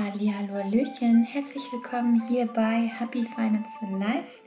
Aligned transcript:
Hallo, 0.00 0.32
Hallöchen, 0.62 1.24
herzlich 1.24 1.72
willkommen 1.72 2.22
hier 2.28 2.46
bei 2.46 2.86
Happy 2.86 3.24
Finance 3.24 3.68
Life, 3.98 4.40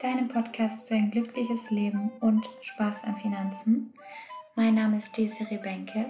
deinem 0.00 0.26
Podcast 0.26 0.88
für 0.88 0.94
ein 0.94 1.12
glückliches 1.12 1.70
Leben 1.70 2.10
und 2.18 2.44
Spaß 2.60 3.04
an 3.04 3.16
Finanzen. 3.18 3.94
Mein 4.56 4.74
Name 4.74 4.96
ist 4.96 5.16
Desiree 5.16 5.58
Benke 5.58 6.06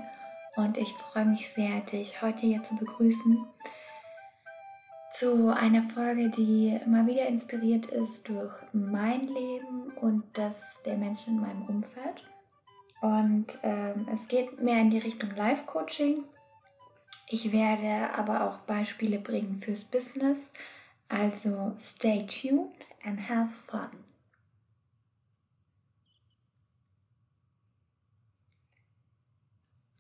und 0.56 0.79
ich 0.79 0.90
freue 0.95 1.27
mich 1.27 1.46
sehr, 1.46 1.80
dich 1.80 2.22
heute 2.22 2.46
hier 2.46 2.62
zu 2.62 2.74
begrüßen 2.74 3.45
zu 5.13 5.54
einer 5.54 5.83
Folge, 5.90 6.31
die 6.31 6.81
mal 6.87 7.06
wieder 7.06 7.26
inspiriert 7.26 7.85
ist 7.85 8.26
durch 8.31 8.54
mein 8.72 9.28
Leben 9.28 9.92
und 10.01 10.24
das 10.33 10.81
der 10.87 10.97
Menschen 10.97 11.35
in 11.35 11.40
meinem 11.42 11.67
Umfeld. 11.67 12.24
Und 13.03 13.58
ähm, 13.63 14.08
es 14.10 14.26
geht 14.26 14.58
mehr 14.63 14.81
in 14.81 14.88
die 14.88 15.01
Richtung 15.01 15.37
Life-Coaching 15.37 16.24
ich 17.29 17.52
werde 17.52 18.15
aber 18.15 18.45
auch 18.45 18.61
Beispiele 18.61 19.19
bringen 19.19 19.61
fürs 19.61 19.84
Business. 19.84 20.53
Also 21.09 21.75
stay 21.79 22.27
tuned 22.27 22.87
and 23.05 23.29
have 23.29 23.53
fun. 23.53 23.91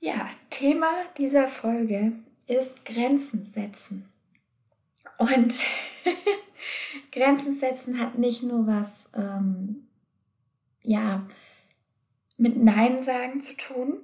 Ja, 0.00 0.28
Thema 0.50 1.04
dieser 1.18 1.48
Folge 1.48 2.12
ist 2.46 2.84
Grenzen 2.84 3.46
setzen. 3.46 4.08
Und 5.18 5.54
Grenzen 7.12 7.58
setzen 7.58 7.98
hat 7.98 8.16
nicht 8.18 8.42
nur 8.42 8.66
was 8.66 9.08
ähm, 9.14 9.88
ja, 10.82 11.26
mit 12.36 12.56
Nein 12.56 13.02
sagen 13.02 13.40
zu 13.40 13.56
tun, 13.56 14.00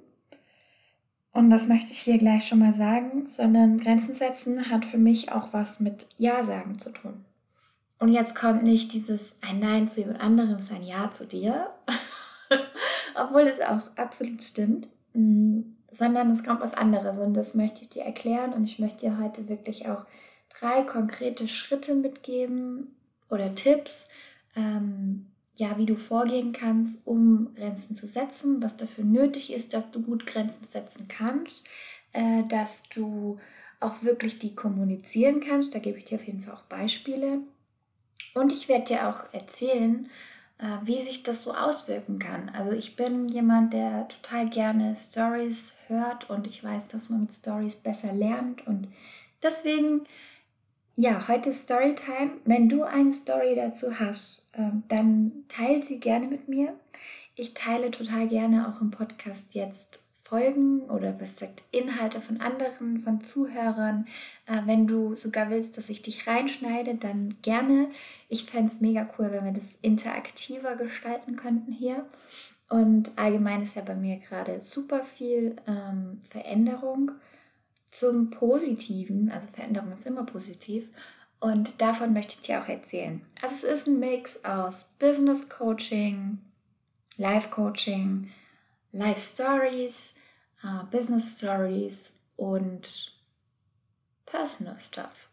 und 1.33 1.49
das 1.49 1.67
möchte 1.67 1.91
ich 1.91 1.99
hier 1.99 2.19
gleich 2.19 2.47
schon 2.47 2.59
mal 2.59 2.75
sagen, 2.75 3.27
sondern 3.27 3.79
Grenzen 3.79 4.13
setzen 4.13 4.69
hat 4.69 4.85
für 4.85 4.99
mich 4.99 5.31
auch 5.31 5.51
was 5.51 5.79
mit 5.79 6.07
Ja 6.17 6.43
sagen 6.43 6.77
zu 6.77 6.91
tun. 6.91 7.25
Und 7.99 8.09
jetzt 8.09 8.35
kommt 8.35 8.63
nicht 8.63 8.93
dieses 8.93 9.35
ein 9.41 9.59
Nein 9.59 9.89
zu 9.89 10.01
jemand 10.01 10.21
anderem 10.21 10.57
ist 10.57 10.71
ein 10.71 10.83
Ja 10.83 11.09
zu 11.11 11.25
dir, 11.25 11.71
obwohl 13.15 13.41
es 13.41 13.59
auch 13.61 13.81
absolut 13.95 14.43
stimmt, 14.43 14.87
mm, 15.13 15.61
sondern 15.91 16.29
es 16.29 16.43
kommt 16.43 16.61
was 16.61 16.75
anderes 16.75 17.17
und 17.17 17.33
das 17.33 17.55
möchte 17.55 17.81
ich 17.81 17.89
dir 17.89 18.03
erklären 18.03 18.53
und 18.53 18.65
ich 18.65 18.77
möchte 18.77 19.07
dir 19.07 19.17
heute 19.19 19.49
wirklich 19.49 19.87
auch 19.87 20.05
drei 20.59 20.83
konkrete 20.83 21.47
Schritte 21.47 21.95
mitgeben 21.95 22.95
oder 23.29 23.55
Tipps, 23.55 24.07
ähm, 24.55 25.27
ja, 25.55 25.77
wie 25.77 25.85
du 25.85 25.95
vorgehen 25.95 26.51
kannst, 26.51 26.99
um 27.05 27.53
Grenzen 27.55 27.95
zu 27.95 28.07
setzen, 28.07 28.61
was 28.63 28.77
dafür 28.77 29.03
nötig 29.03 29.53
ist, 29.53 29.73
dass 29.73 29.89
du 29.91 30.01
gut 30.01 30.25
Grenzen 30.25 30.65
setzen 30.65 31.07
kannst, 31.07 31.63
äh, 32.11 32.43
dass 32.49 32.83
du 32.93 33.39
auch 33.79 34.01
wirklich 34.03 34.39
die 34.39 34.55
kommunizieren 34.55 35.41
kannst. 35.41 35.75
Da 35.75 35.79
gebe 35.79 35.97
ich 35.97 36.05
dir 36.05 36.15
auf 36.15 36.25
jeden 36.25 36.41
Fall 36.41 36.55
auch 36.55 36.63
Beispiele. 36.63 37.41
Und 38.33 38.51
ich 38.51 38.67
werde 38.67 38.85
dir 38.85 39.09
auch 39.09 39.31
erzählen, 39.33 40.09
äh, 40.57 40.77
wie 40.83 41.01
sich 41.01 41.23
das 41.23 41.43
so 41.43 41.53
auswirken 41.53 42.17
kann. 42.17 42.49
Also 42.49 42.71
ich 42.71 42.95
bin 42.95 43.27
jemand, 43.27 43.73
der 43.73 44.07
total 44.07 44.49
gerne 44.49 44.95
Stories 44.95 45.73
hört 45.87 46.29
und 46.29 46.47
ich 46.47 46.63
weiß, 46.63 46.87
dass 46.87 47.09
man 47.09 47.21
mit 47.21 47.33
Stories 47.33 47.75
besser 47.75 48.13
lernt 48.13 48.65
und 48.65 48.87
deswegen 49.43 50.07
ja, 50.95 51.27
heute 51.27 51.49
ist 51.49 51.63
Storytime. 51.63 52.31
Wenn 52.45 52.69
du 52.69 52.83
eine 52.83 53.13
Story 53.13 53.55
dazu 53.55 53.99
hast, 53.99 54.47
ähm, 54.53 54.83
dann 54.89 55.31
teile 55.47 55.83
sie 55.83 55.99
gerne 55.99 56.27
mit 56.27 56.47
mir. 56.47 56.73
Ich 57.35 57.53
teile 57.55 57.89
total 57.89 58.27
gerne 58.27 58.67
auch 58.67 58.79
im 58.79 58.91
Podcast 58.91 59.45
jetzt 59.53 59.99
Folgen 60.23 60.81
oder 60.83 61.19
was 61.19 61.37
sagt 61.37 61.63
Inhalte 61.71 62.21
von 62.21 62.41
anderen, 62.41 63.01
von 63.01 63.21
Zuhörern. 63.21 64.07
Äh, 64.45 64.61
wenn 64.65 64.85
du 64.85 65.15
sogar 65.15 65.49
willst, 65.49 65.77
dass 65.77 65.89
ich 65.89 66.03
dich 66.03 66.27
reinschneide, 66.27 66.95
dann 66.95 67.35
gerne. 67.41 67.89
Ich 68.29 68.45
fände 68.45 68.71
es 68.71 68.79
mega 68.79 69.09
cool, 69.17 69.31
wenn 69.31 69.45
wir 69.45 69.51
das 69.51 69.77
interaktiver 69.81 70.75
gestalten 70.75 71.35
könnten 71.35 71.71
hier. 71.71 72.05
Und 72.69 73.11
allgemein 73.15 73.63
ist 73.63 73.75
ja 73.75 73.81
bei 73.81 73.95
mir 73.95 74.17
gerade 74.17 74.59
super 74.59 75.03
viel 75.03 75.55
ähm, 75.67 76.21
Veränderung 76.29 77.11
zum 77.93 78.31
Positiven, 78.31 79.31
also 79.31 79.47
Veränderung 79.53 79.91
ist 79.91 80.05
immer 80.05 80.25
positiv. 80.25 80.89
Und 81.39 81.79
davon 81.81 82.13
möchte 82.13 82.35
ich 82.35 82.41
dir 82.41 82.61
auch 82.61 82.67
erzählen. 82.67 83.21
Also 83.41 83.67
es 83.67 83.81
ist 83.81 83.87
ein 83.87 83.99
Mix 83.99 84.43
aus 84.43 84.85
Business 84.97 85.47
Coaching, 85.49 86.39
Life 87.17 87.49
Coaching, 87.49 88.31
Life 88.93 89.19
Stories, 89.19 90.13
uh, 90.63 90.85
Business 90.89 91.37
Stories 91.37 92.11
und 92.37 93.13
Personal 94.25 94.79
Stuff. 94.79 95.29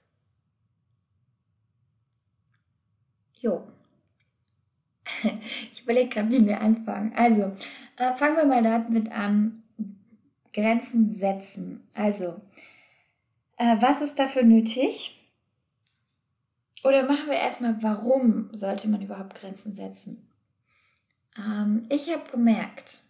Jo. 3.41 3.67
Ich 5.73 5.83
überlege 5.83 6.11
gerade, 6.11 6.31
wie 6.31 6.47
wir 6.47 6.61
anfangen. 6.61 7.13
Also, 7.15 7.57
äh, 7.97 8.15
fangen 8.17 8.37
wir 8.37 8.45
mal 8.45 8.63
damit 8.63 9.11
an, 9.11 9.60
Grenzen 10.53 11.15
setzen. 11.15 11.87
Also, 11.95 12.41
äh, 13.57 13.77
was 13.81 14.01
ist 14.01 14.19
dafür 14.19 14.43
nötig? 14.43 15.17
Oder 16.83 17.05
machen 17.05 17.27
wir 17.27 17.37
erstmal, 17.37 17.83
warum 17.83 18.51
sollte 18.57 18.89
man 18.89 19.03
überhaupt 19.03 19.35
Grenzen 19.39 19.75
setzen? 19.75 20.27
Ähm, 21.37 21.87
ich 21.91 22.11
habe 22.11 22.25
bemerkt, 22.31 23.01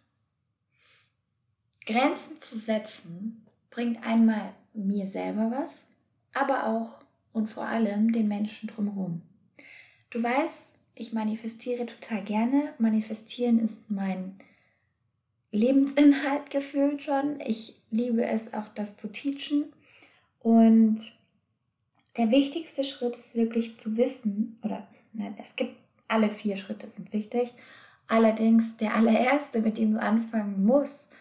Grenzen 1.87 2.39
zu 2.39 2.59
setzen 2.59 3.47
bringt 3.71 4.05
einmal 4.05 4.53
mir 4.75 5.07
selber 5.07 5.51
was, 5.51 5.87
aber 6.35 6.67
auch 6.67 7.01
und 7.33 7.49
vor 7.49 7.65
allem 7.65 8.13
den 8.13 8.29
Menschen 8.29 8.69
drumherum. 8.69 9.23
Du 10.11 10.23
weißt, 10.23 10.75
ich 10.95 11.13
manifestiere 11.13 11.87
total 11.87 12.23
gerne. 12.23 12.75
Manifestieren 12.79 13.61
ist 13.61 13.89
mein 13.91 14.39
Lebensinhalt 15.53 16.51
gefühlt 16.51 17.03
schon. 17.03 17.41
Ich 17.41 17.81
liebe 17.91 18.25
es 18.25 18.55
auch, 18.55 18.69
das 18.69 18.97
zu 18.97 19.11
teachen. 19.11 19.73
Und 20.39 21.01
der 22.17 22.31
wichtigste 22.31 22.85
Schritt 22.85 23.17
ist 23.17 23.35
wirklich 23.35 23.79
zu 23.79 23.97
wissen, 23.97 24.59
oder 24.63 24.87
nein, 25.13 25.37
es 25.39 25.55
gibt 25.57 25.77
alle 26.09 26.31
vier 26.31 26.57
Schritte 26.57 26.89
sind 26.89 27.13
wichtig. 27.13 27.55
Allerdings 28.09 28.77
der 28.77 28.95
allererste, 28.95 29.61
mit 29.61 29.79
dem 29.79 29.93
du 29.93 30.01
anfangen 30.01 30.65
musst, 30.65 31.13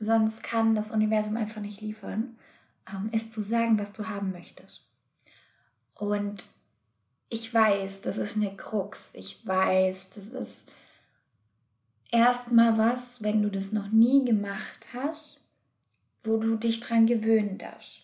sonst 0.00 0.42
kann 0.42 0.74
das 0.74 0.90
Universum 0.90 1.36
einfach 1.36 1.60
nicht 1.60 1.80
liefern, 1.80 2.36
ähm, 2.92 3.10
ist 3.12 3.32
zu 3.32 3.40
sagen, 3.40 3.78
was 3.78 3.92
du 3.92 4.08
haben 4.08 4.32
möchtest. 4.32 4.84
Und 5.94 6.44
ich 7.28 7.52
weiß, 7.52 8.00
das 8.00 8.16
ist 8.16 8.36
eine 8.36 8.56
Krux. 8.56 9.10
Ich 9.14 9.46
weiß, 9.46 10.10
das 10.10 10.26
ist 10.26 10.72
erstmal 12.10 12.78
was, 12.78 13.22
wenn 13.22 13.42
du 13.42 13.50
das 13.50 13.72
noch 13.72 13.88
nie 13.90 14.24
gemacht 14.24 14.88
hast, 14.94 15.40
wo 16.24 16.36
du 16.36 16.56
dich 16.56 16.80
dran 16.80 17.06
gewöhnen 17.06 17.58
darfst, 17.58 18.02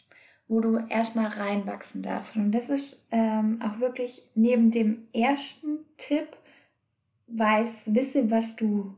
wo 0.49 0.61
du 0.61 0.77
erstmal 0.89 1.27
reinwachsen 1.27 2.03
darfst. 2.03 2.37
Und 2.37 2.53
das 2.53 2.69
ist 2.69 3.01
ähm, 3.11 3.61
auch 3.63 3.81
wirklich 3.81 4.23
neben 4.35 4.71
dem 4.71 5.09
ersten 5.13 5.79
Tipp, 5.99 6.29
weiß, 7.27 7.95
wisse, 7.95 8.31
was 8.31 8.57
du 8.57 8.95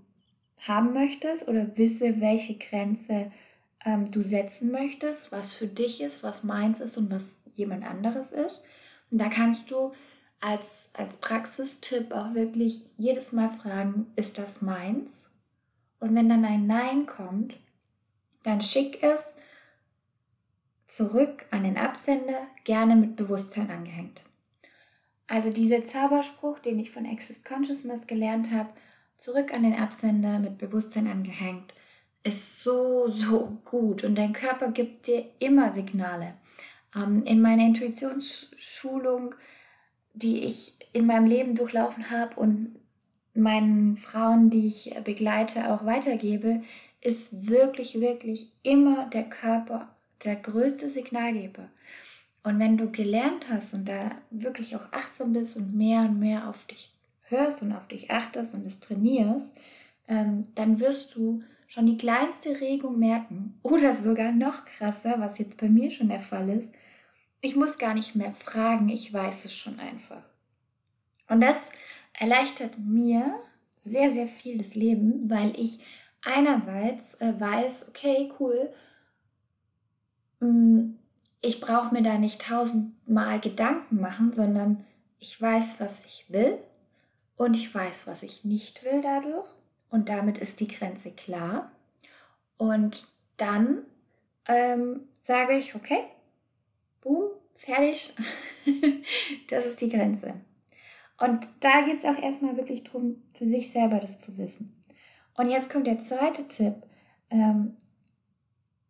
haben 0.58 0.92
möchtest 0.92 1.46
oder 1.48 1.76
wisse, 1.76 2.20
welche 2.20 2.56
Grenze 2.56 3.30
ähm, 3.84 4.10
du 4.10 4.22
setzen 4.22 4.72
möchtest, 4.72 5.30
was 5.30 5.54
für 5.54 5.68
dich 5.68 6.00
ist, 6.00 6.22
was 6.22 6.42
meins 6.42 6.80
ist 6.80 6.98
und 6.98 7.10
was 7.10 7.36
jemand 7.54 7.84
anderes 7.84 8.32
ist. 8.32 8.62
Und 9.10 9.20
da 9.20 9.28
kannst 9.28 9.70
du 9.70 9.92
als, 10.46 10.90
als 10.92 11.16
Praxistipp 11.16 12.12
auch 12.12 12.34
wirklich 12.34 12.84
jedes 12.96 13.32
Mal 13.32 13.50
fragen, 13.50 14.06
ist 14.14 14.38
das 14.38 14.62
meins? 14.62 15.28
Und 15.98 16.14
wenn 16.14 16.28
dann 16.28 16.44
ein 16.44 16.68
Nein 16.68 17.06
kommt, 17.06 17.58
dann 18.44 18.60
schick 18.60 19.02
es 19.02 19.34
zurück 20.86 21.46
an 21.50 21.64
den 21.64 21.76
Absender, 21.76 22.46
gerne 22.62 22.94
mit 22.94 23.16
Bewusstsein 23.16 23.70
angehängt. 23.72 24.22
Also 25.26 25.50
dieser 25.50 25.84
Zauberspruch, 25.84 26.60
den 26.60 26.78
ich 26.78 26.92
von 26.92 27.06
Access 27.06 27.42
Consciousness 27.42 28.06
gelernt 28.06 28.52
habe, 28.52 28.70
zurück 29.18 29.52
an 29.52 29.64
den 29.64 29.74
Absender 29.74 30.38
mit 30.38 30.58
Bewusstsein 30.58 31.08
angehängt, 31.08 31.74
ist 32.22 32.60
so, 32.60 33.10
so 33.10 33.58
gut 33.64 34.04
und 34.04 34.14
dein 34.14 34.32
Körper 34.32 34.70
gibt 34.70 35.08
dir 35.08 35.24
immer 35.40 35.72
Signale. 35.72 36.34
Ähm, 36.94 37.24
in 37.24 37.40
meiner 37.40 37.64
Intuitionsschulung 37.64 39.34
die 40.16 40.44
ich 40.44 40.72
in 40.92 41.06
meinem 41.06 41.26
Leben 41.26 41.54
durchlaufen 41.54 42.10
habe 42.10 42.40
und 42.40 42.76
meinen 43.34 43.96
Frauen, 43.98 44.50
die 44.50 44.66
ich 44.66 44.94
begleite, 45.04 45.70
auch 45.70 45.84
weitergebe, 45.84 46.62
ist 47.02 47.46
wirklich, 47.46 48.00
wirklich 48.00 48.50
immer 48.62 49.06
der 49.10 49.24
Körper 49.24 49.88
der 50.24 50.36
größte 50.36 50.88
Signalgeber. 50.88 51.68
Und 52.42 52.58
wenn 52.58 52.78
du 52.78 52.90
gelernt 52.90 53.46
hast 53.50 53.74
und 53.74 53.86
da 53.88 54.12
wirklich 54.30 54.74
auch 54.74 54.92
achtsam 54.92 55.34
bist 55.34 55.56
und 55.56 55.74
mehr 55.74 56.00
und 56.02 56.18
mehr 56.18 56.48
auf 56.48 56.64
dich 56.66 56.92
hörst 57.28 57.60
und 57.60 57.72
auf 57.72 57.86
dich 57.88 58.10
achtest 58.10 58.54
und 58.54 58.66
es 58.66 58.80
trainierst, 58.80 59.54
ähm, 60.08 60.44
dann 60.54 60.80
wirst 60.80 61.14
du 61.14 61.42
schon 61.66 61.86
die 61.86 61.98
kleinste 61.98 62.58
Regung 62.60 62.98
merken 62.98 63.58
oder 63.62 63.92
sogar 63.92 64.32
noch 64.32 64.64
krasser, 64.64 65.16
was 65.18 65.38
jetzt 65.38 65.56
bei 65.56 65.68
mir 65.68 65.90
schon 65.90 66.08
der 66.08 66.20
Fall 66.20 66.48
ist, 66.48 66.68
ich 67.40 67.56
muss 67.56 67.78
gar 67.78 67.94
nicht 67.94 68.14
mehr 68.14 68.32
fragen, 68.32 68.88
ich 68.88 69.12
weiß 69.12 69.44
es 69.44 69.54
schon 69.54 69.78
einfach. 69.78 70.22
Und 71.28 71.40
das 71.40 71.70
erleichtert 72.12 72.78
mir 72.78 73.38
sehr, 73.84 74.12
sehr 74.12 74.26
viel 74.26 74.58
das 74.58 74.74
Leben, 74.74 75.28
weil 75.30 75.58
ich 75.58 75.80
einerseits 76.22 77.14
äh, 77.20 77.38
weiß, 77.38 77.88
okay, 77.88 78.32
cool, 78.40 78.72
mm, 80.40 80.94
ich 81.40 81.60
brauche 81.60 81.94
mir 81.94 82.02
da 82.02 82.18
nicht 82.18 82.42
tausendmal 82.42 83.40
Gedanken 83.40 84.00
machen, 84.00 84.32
sondern 84.32 84.84
ich 85.18 85.40
weiß, 85.40 85.78
was 85.78 86.04
ich 86.04 86.26
will 86.28 86.58
und 87.36 87.54
ich 87.54 87.72
weiß, 87.72 88.06
was 88.06 88.22
ich 88.22 88.44
nicht 88.44 88.84
will 88.84 89.00
dadurch. 89.02 89.46
Und 89.88 90.08
damit 90.08 90.38
ist 90.38 90.58
die 90.60 90.66
Grenze 90.68 91.12
klar. 91.12 91.70
Und 92.56 93.06
dann 93.36 93.82
ähm, 94.46 95.08
sage 95.20 95.56
ich, 95.56 95.74
okay, 95.74 96.02
boom, 97.06 97.30
fertig, 97.54 98.14
das 99.48 99.64
ist 99.64 99.80
die 99.80 99.88
Grenze. 99.88 100.34
Und 101.18 101.48
da 101.60 101.82
geht 101.82 101.98
es 101.98 102.04
auch 102.04 102.20
erstmal 102.20 102.56
wirklich 102.56 102.84
darum, 102.84 103.22
für 103.34 103.46
sich 103.46 103.70
selber 103.70 103.98
das 103.98 104.18
zu 104.18 104.36
wissen. 104.36 104.76
Und 105.34 105.50
jetzt 105.50 105.70
kommt 105.70 105.86
der 105.86 106.00
zweite 106.00 106.46
Tipp. 106.48 106.74
Ähm, 107.30 107.76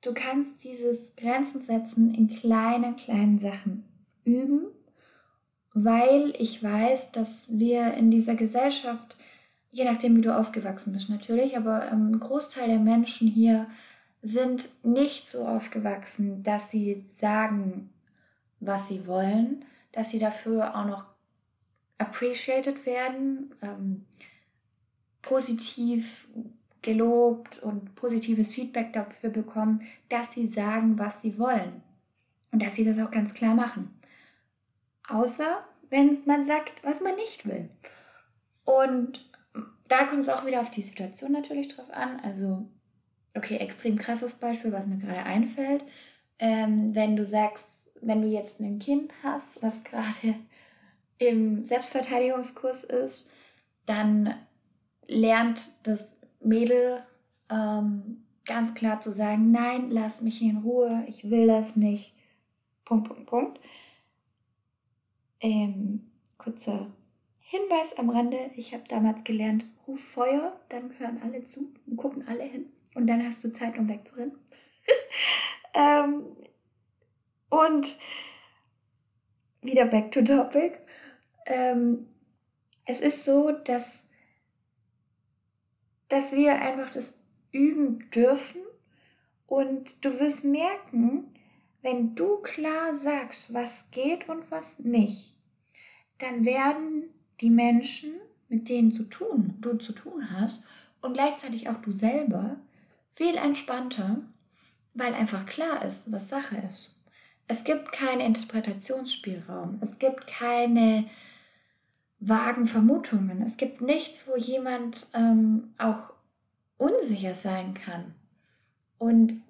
du 0.00 0.14
kannst 0.14 0.64
dieses 0.64 1.14
Grenzen 1.16 1.60
setzen 1.60 2.14
in 2.14 2.28
kleinen, 2.28 2.96
kleinen 2.96 3.38
Sachen 3.38 3.84
üben, 4.24 4.66
weil 5.74 6.32
ich 6.38 6.62
weiß, 6.62 7.12
dass 7.12 7.46
wir 7.50 7.94
in 7.94 8.10
dieser 8.10 8.34
Gesellschaft, 8.34 9.16
je 9.70 9.84
nachdem, 9.84 10.16
wie 10.16 10.22
du 10.22 10.36
aufgewachsen 10.36 10.92
bist 10.92 11.10
natürlich, 11.10 11.56
aber 11.56 11.92
ähm, 11.92 12.12
ein 12.12 12.20
Großteil 12.20 12.68
der 12.68 12.78
Menschen 12.78 13.28
hier 13.28 13.68
sind 14.22 14.68
nicht 14.82 15.28
so 15.28 15.46
aufgewachsen, 15.46 16.42
dass 16.42 16.70
sie 16.70 17.04
sagen, 17.14 17.90
was 18.60 18.88
sie 18.88 19.06
wollen, 19.06 19.64
dass 19.92 20.10
sie 20.10 20.18
dafür 20.18 20.76
auch 20.76 20.86
noch 20.86 21.04
appreciated 21.98 22.84
werden, 22.86 23.54
ähm, 23.62 24.04
positiv 25.22 26.28
gelobt 26.82 27.58
und 27.58 27.94
positives 27.94 28.52
Feedback 28.52 28.92
dafür 28.92 29.30
bekommen, 29.30 29.82
dass 30.08 30.32
sie 30.32 30.46
sagen, 30.46 30.98
was 30.98 31.20
sie 31.22 31.38
wollen 31.38 31.82
und 32.52 32.62
dass 32.62 32.74
sie 32.74 32.84
das 32.84 32.98
auch 32.98 33.10
ganz 33.10 33.34
klar 33.34 33.54
machen. 33.54 33.98
Außer 35.08 35.64
wenn 35.90 36.16
man 36.26 36.44
sagt, 36.44 36.82
was 36.84 37.00
man 37.00 37.16
nicht 37.16 37.46
will. 37.46 37.68
Und 38.64 39.24
da 39.88 40.04
kommt 40.04 40.20
es 40.20 40.28
auch 40.28 40.44
wieder 40.46 40.60
auf 40.60 40.70
die 40.70 40.82
Situation 40.82 41.32
natürlich 41.32 41.68
drauf 41.68 41.90
an. 41.90 42.20
Also, 42.20 42.68
okay, 43.34 43.56
extrem 43.58 43.96
krasses 43.96 44.34
Beispiel, 44.34 44.72
was 44.72 44.86
mir 44.86 44.98
gerade 44.98 45.22
einfällt. 45.22 45.84
Ähm, 46.38 46.94
wenn 46.94 47.16
du 47.16 47.24
sagst, 47.24 47.64
wenn 48.00 48.22
du 48.22 48.28
jetzt 48.28 48.60
ein 48.60 48.78
Kind 48.78 49.12
hast, 49.22 49.62
was 49.62 49.82
gerade 49.84 50.34
im 51.18 51.64
Selbstverteidigungskurs 51.64 52.84
ist, 52.84 53.26
dann 53.86 54.34
lernt 55.06 55.70
das 55.84 56.16
Mädel 56.40 57.02
ähm, 57.50 58.24
ganz 58.44 58.74
klar 58.74 59.00
zu 59.00 59.12
sagen, 59.12 59.50
nein, 59.50 59.90
lass 59.90 60.20
mich 60.20 60.42
in 60.42 60.58
Ruhe, 60.58 61.04
ich 61.08 61.30
will 61.30 61.46
das 61.46 61.76
nicht. 61.76 62.14
Punkt, 62.84 63.08
Punkt, 63.08 63.26
Punkt. 63.26 63.60
Ähm, 65.40 66.10
kurzer 66.38 66.86
Hinweis 67.40 67.96
am 67.96 68.10
Rande, 68.10 68.50
ich 68.56 68.72
habe 68.72 68.82
damals 68.88 69.22
gelernt, 69.22 69.64
ruf 69.86 70.00
Feuer, 70.00 70.58
dann 70.68 70.98
hören 70.98 71.20
alle 71.22 71.44
zu 71.44 71.72
und 71.86 71.96
gucken 71.96 72.26
alle 72.26 72.42
hin 72.42 72.66
und 72.94 73.06
dann 73.06 73.24
hast 73.24 73.44
du 73.44 73.52
Zeit, 73.52 73.78
um 73.78 73.88
wegzurennen. 73.88 74.36
ähm, 75.74 76.24
und 77.48 77.98
wieder 79.62 79.86
back 79.86 80.12
to 80.12 80.22
topic. 80.22 80.78
Ähm, 81.46 82.06
es 82.84 83.00
ist 83.00 83.24
so, 83.24 83.50
dass, 83.50 84.04
dass 86.08 86.32
wir 86.32 86.54
einfach 86.60 86.90
das 86.90 87.18
üben 87.52 88.10
dürfen 88.10 88.60
und 89.46 90.04
du 90.04 90.18
wirst 90.18 90.44
merken, 90.44 91.32
wenn 91.82 92.14
du 92.14 92.38
klar 92.38 92.94
sagst, 92.96 93.52
was 93.52 93.84
geht 93.90 94.28
und 94.28 94.50
was 94.50 94.78
nicht, 94.78 95.32
dann 96.18 96.44
werden 96.44 97.04
die 97.40 97.50
Menschen, 97.50 98.14
mit 98.48 98.68
denen 98.68 98.92
zu 98.92 99.04
tun, 99.04 99.54
du 99.60 99.76
zu 99.76 99.92
tun 99.92 100.30
hast 100.30 100.64
und 101.02 101.12
gleichzeitig 101.12 101.68
auch 101.68 101.80
du 101.82 101.92
selber 101.92 102.56
viel 103.12 103.36
entspannter, 103.36 104.22
weil 104.94 105.14
einfach 105.14 105.46
klar 105.46 105.84
ist, 105.84 106.10
was 106.10 106.28
Sache 106.28 106.56
ist. 106.72 106.95
Es 107.48 107.64
gibt 107.64 107.92
keinen 107.92 108.20
Interpretationsspielraum. 108.20 109.78
Es 109.82 109.98
gibt 109.98 110.26
keine 110.26 111.04
vagen 112.18 112.66
Vermutungen. 112.66 113.42
Es 113.42 113.56
gibt 113.56 113.80
nichts, 113.80 114.26
wo 114.26 114.36
jemand 114.36 115.06
ähm, 115.14 115.74
auch 115.78 116.12
unsicher 116.78 117.34
sein 117.34 117.74
kann. 117.74 118.14
Und 118.98 119.42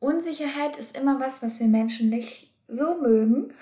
Unsicherheit 0.00 0.76
ist 0.76 0.96
immer 0.96 1.20
was, 1.20 1.42
was 1.42 1.60
wir 1.60 1.66
Menschen 1.66 2.10
nicht 2.10 2.50
so 2.68 2.96
mögen. 3.00 3.52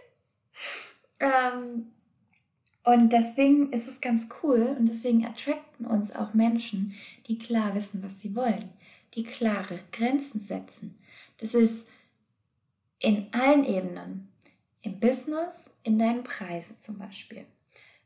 ähm, 1.20 1.86
und 2.84 3.12
deswegen 3.12 3.72
ist 3.72 3.88
es 3.88 4.00
ganz 4.00 4.28
cool 4.42 4.76
und 4.78 4.88
deswegen 4.88 5.24
attracten 5.24 5.84
uns 5.84 6.14
auch 6.14 6.34
Menschen, 6.34 6.94
die 7.26 7.38
klar 7.38 7.74
wissen, 7.74 8.02
was 8.02 8.20
sie 8.20 8.34
wollen, 8.34 8.70
die 9.14 9.24
klare 9.24 9.78
Grenzen 9.92 10.40
setzen. 10.40 10.98
Das 11.38 11.54
ist 11.54 11.86
in 12.98 13.32
allen 13.32 13.64
Ebenen, 13.64 14.30
im 14.82 15.00
Business, 15.00 15.70
in 15.82 15.98
deinen 15.98 16.24
Preisen 16.24 16.78
zum 16.78 16.98
Beispiel. 16.98 17.46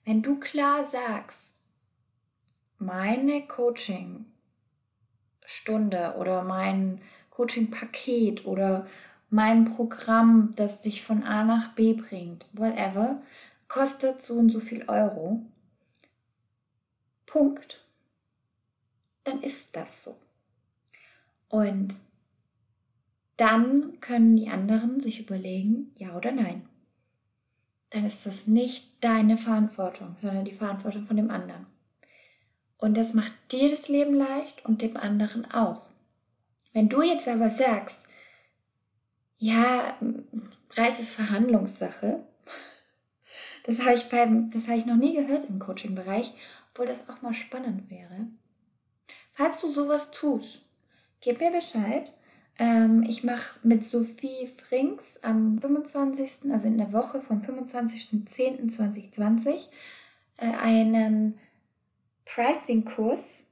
Wenn 0.05 0.23
du 0.23 0.39
klar 0.41 0.85
sagst, 0.85 1.55
meine 2.79 3.47
Coaching-Stunde 3.47 6.17
oder 6.19 6.43
mein 6.43 7.00
Coaching-Paket 7.31 8.44
oder 8.47 8.89
mein 9.31 9.65
Programm, 9.65 10.50
das 10.56 10.81
dich 10.81 11.03
von 11.03 11.23
A 11.23 11.44
nach 11.44 11.69
B 11.75 11.93
bringt, 11.94 12.47
whatever, 12.53 13.23
kostet 13.69 14.21
so 14.21 14.35
und 14.35 14.50
so 14.50 14.59
viel 14.61 14.85
Euro. 14.89 15.41
Punkt. 17.25 17.83
Dann 19.25 19.41
ist 19.41 19.75
das 19.77 20.03
so. 20.03 20.19
Und 21.49 21.97
dann 23.37 24.00
können 24.00 24.37
die 24.37 24.49
anderen 24.49 25.00
sich 25.00 25.20
überlegen, 25.20 25.93
ja 25.96 26.17
oder 26.17 26.32
nein. 26.32 26.69
Dann 27.91 28.05
ist 28.05 28.24
das 28.27 28.46
nicht 28.46 28.91
deine 29.03 29.36
Verantwortung, 29.36 30.17
sondern 30.20 30.44
die 30.44 30.55
Verantwortung 30.55 31.06
von 31.06 31.17
dem 31.17 31.31
anderen. 31.31 31.67
Und 32.79 32.96
das 32.96 33.15
macht 33.15 33.32
dir 33.53 33.70
das 33.70 33.89
Leben 33.89 34.15
leicht 34.15 34.65
und 34.65 34.82
dem 34.82 34.96
anderen 34.96 35.51
auch. 35.51 35.89
Wenn 36.72 36.89
du 36.89 37.03
jetzt 37.03 37.29
aber 37.29 37.51
sagst, 37.51 38.06
ja, 39.39 39.96
Preis 40.69 40.98
ist 40.98 41.10
Verhandlungssache, 41.10 42.24
das 43.65 43.81
habe 43.81 43.94
ich, 43.94 44.08
beim, 44.08 44.51
ich 44.55 44.86
noch 44.86 44.96
nie 44.96 45.15
gehört 45.15 45.48
im 45.48 45.58
Coaching-Bereich, 45.58 46.32
obwohl 46.70 46.86
das 46.86 47.08
auch 47.08 47.22
mal 47.22 47.34
spannend 47.34 47.91
wäre. 47.91 48.27
Falls 49.32 49.60
du 49.60 49.69
sowas 49.69 50.10
tust, 50.10 50.65
gib 51.20 51.41
mir 51.41 51.51
Bescheid 51.51 52.12
ähm, 52.63 53.03
ich 53.03 53.25
mache 53.25 53.59
mit 53.65 53.85
Sophie 53.85 54.47
Frings 54.47 55.19
am 55.23 55.59
25., 55.59 56.53
also 56.53 56.69
in 56.69 56.79
der 56.79 56.93
Woche 56.93 57.21
vom 57.21 57.43
25.10.2020, 57.43 59.67
äh, 60.37 60.47
einen 60.63 61.41
Pricing-Kurs. 62.25 63.45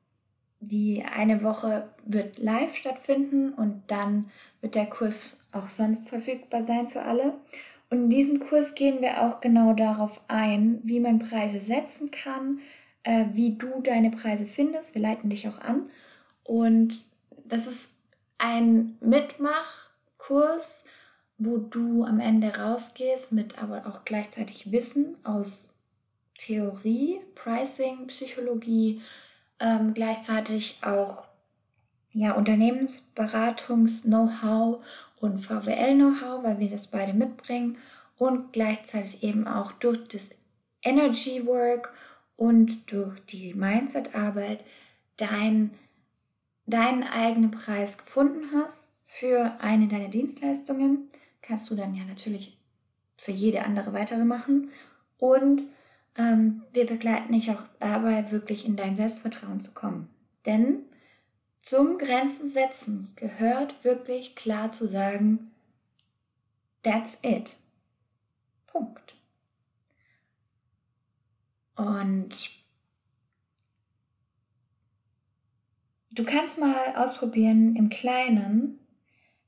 Die 0.60 1.04
eine 1.04 1.42
Woche 1.42 1.90
wird 2.04 2.38
live 2.38 2.76
stattfinden 2.76 3.52
und 3.52 3.82
dann 3.88 4.30
wird 4.60 4.76
der 4.76 4.86
Kurs 4.86 5.36
auch 5.50 5.70
sonst 5.70 6.08
verfügbar 6.08 6.62
sein 6.62 6.88
für 6.90 7.02
alle. 7.02 7.34
Und 7.88 8.04
in 8.04 8.10
diesem 8.10 8.38
Kurs 8.38 8.76
gehen 8.76 9.00
wir 9.00 9.22
auch 9.22 9.40
genau 9.40 9.72
darauf 9.72 10.20
ein, 10.28 10.78
wie 10.84 11.00
man 11.00 11.18
Preise 11.18 11.58
setzen 11.58 12.12
kann, 12.12 12.60
äh, 13.02 13.24
wie 13.32 13.56
du 13.56 13.80
deine 13.82 14.12
Preise 14.12 14.46
findest. 14.46 14.94
Wir 14.94 15.02
leiten 15.02 15.30
dich 15.30 15.48
auch 15.48 15.58
an. 15.58 15.90
Und 16.44 17.04
das 17.46 17.66
ist 17.66 17.89
ein 18.40 18.96
Mitmachkurs, 19.00 20.84
wo 21.38 21.58
du 21.58 22.04
am 22.04 22.18
Ende 22.18 22.56
rausgehst 22.56 23.30
mit 23.32 23.62
aber 23.62 23.86
auch 23.86 24.04
gleichzeitig 24.04 24.72
Wissen 24.72 25.16
aus 25.24 25.68
Theorie, 26.38 27.20
Pricing, 27.34 28.06
Psychologie, 28.06 29.02
ähm, 29.60 29.94
gleichzeitig 29.94 30.78
auch 30.82 31.24
ja, 32.12 32.32
Unternehmensberatungs-Know-how 32.32 34.82
und 35.20 35.38
VWL-Know-how, 35.38 36.42
weil 36.42 36.58
wir 36.58 36.70
das 36.70 36.86
beide 36.86 37.12
mitbringen 37.12 37.76
und 38.16 38.54
gleichzeitig 38.54 39.22
eben 39.22 39.46
auch 39.46 39.72
durch 39.72 40.08
das 40.08 40.30
Energy 40.82 41.46
Work 41.46 41.92
und 42.36 42.90
durch 42.90 43.20
die 43.26 43.52
Mindset-Arbeit 43.52 44.64
dein 45.18 45.72
deinen 46.70 47.02
eigenen 47.04 47.50
Preis 47.50 47.98
gefunden 47.98 48.50
hast 48.54 48.90
für 49.04 49.60
eine 49.60 49.88
deiner 49.88 50.08
Dienstleistungen, 50.08 51.10
kannst 51.42 51.70
du 51.70 51.74
dann 51.74 51.94
ja 51.94 52.04
natürlich 52.04 52.58
für 53.16 53.32
jede 53.32 53.64
andere 53.64 53.92
weitere 53.92 54.24
machen. 54.24 54.70
Und 55.18 55.62
ähm, 56.16 56.62
wir 56.72 56.86
begleiten 56.86 57.32
dich 57.32 57.50
auch 57.50 57.62
dabei, 57.78 58.30
wirklich 58.30 58.66
in 58.66 58.76
dein 58.76 58.96
Selbstvertrauen 58.96 59.60
zu 59.60 59.72
kommen. 59.72 60.08
Denn 60.46 60.84
zum 61.60 61.98
Grenzen 61.98 62.48
setzen 62.48 63.12
gehört 63.16 63.84
wirklich 63.84 64.34
klar 64.34 64.72
zu 64.72 64.88
sagen, 64.88 65.50
that's 66.82 67.18
it. 67.22 67.56
Punkt. 68.66 69.14
Und 71.76 72.59
du 76.20 76.26
kannst 76.26 76.58
mal 76.58 76.96
ausprobieren 76.96 77.76
im 77.76 77.88
Kleinen, 77.88 78.78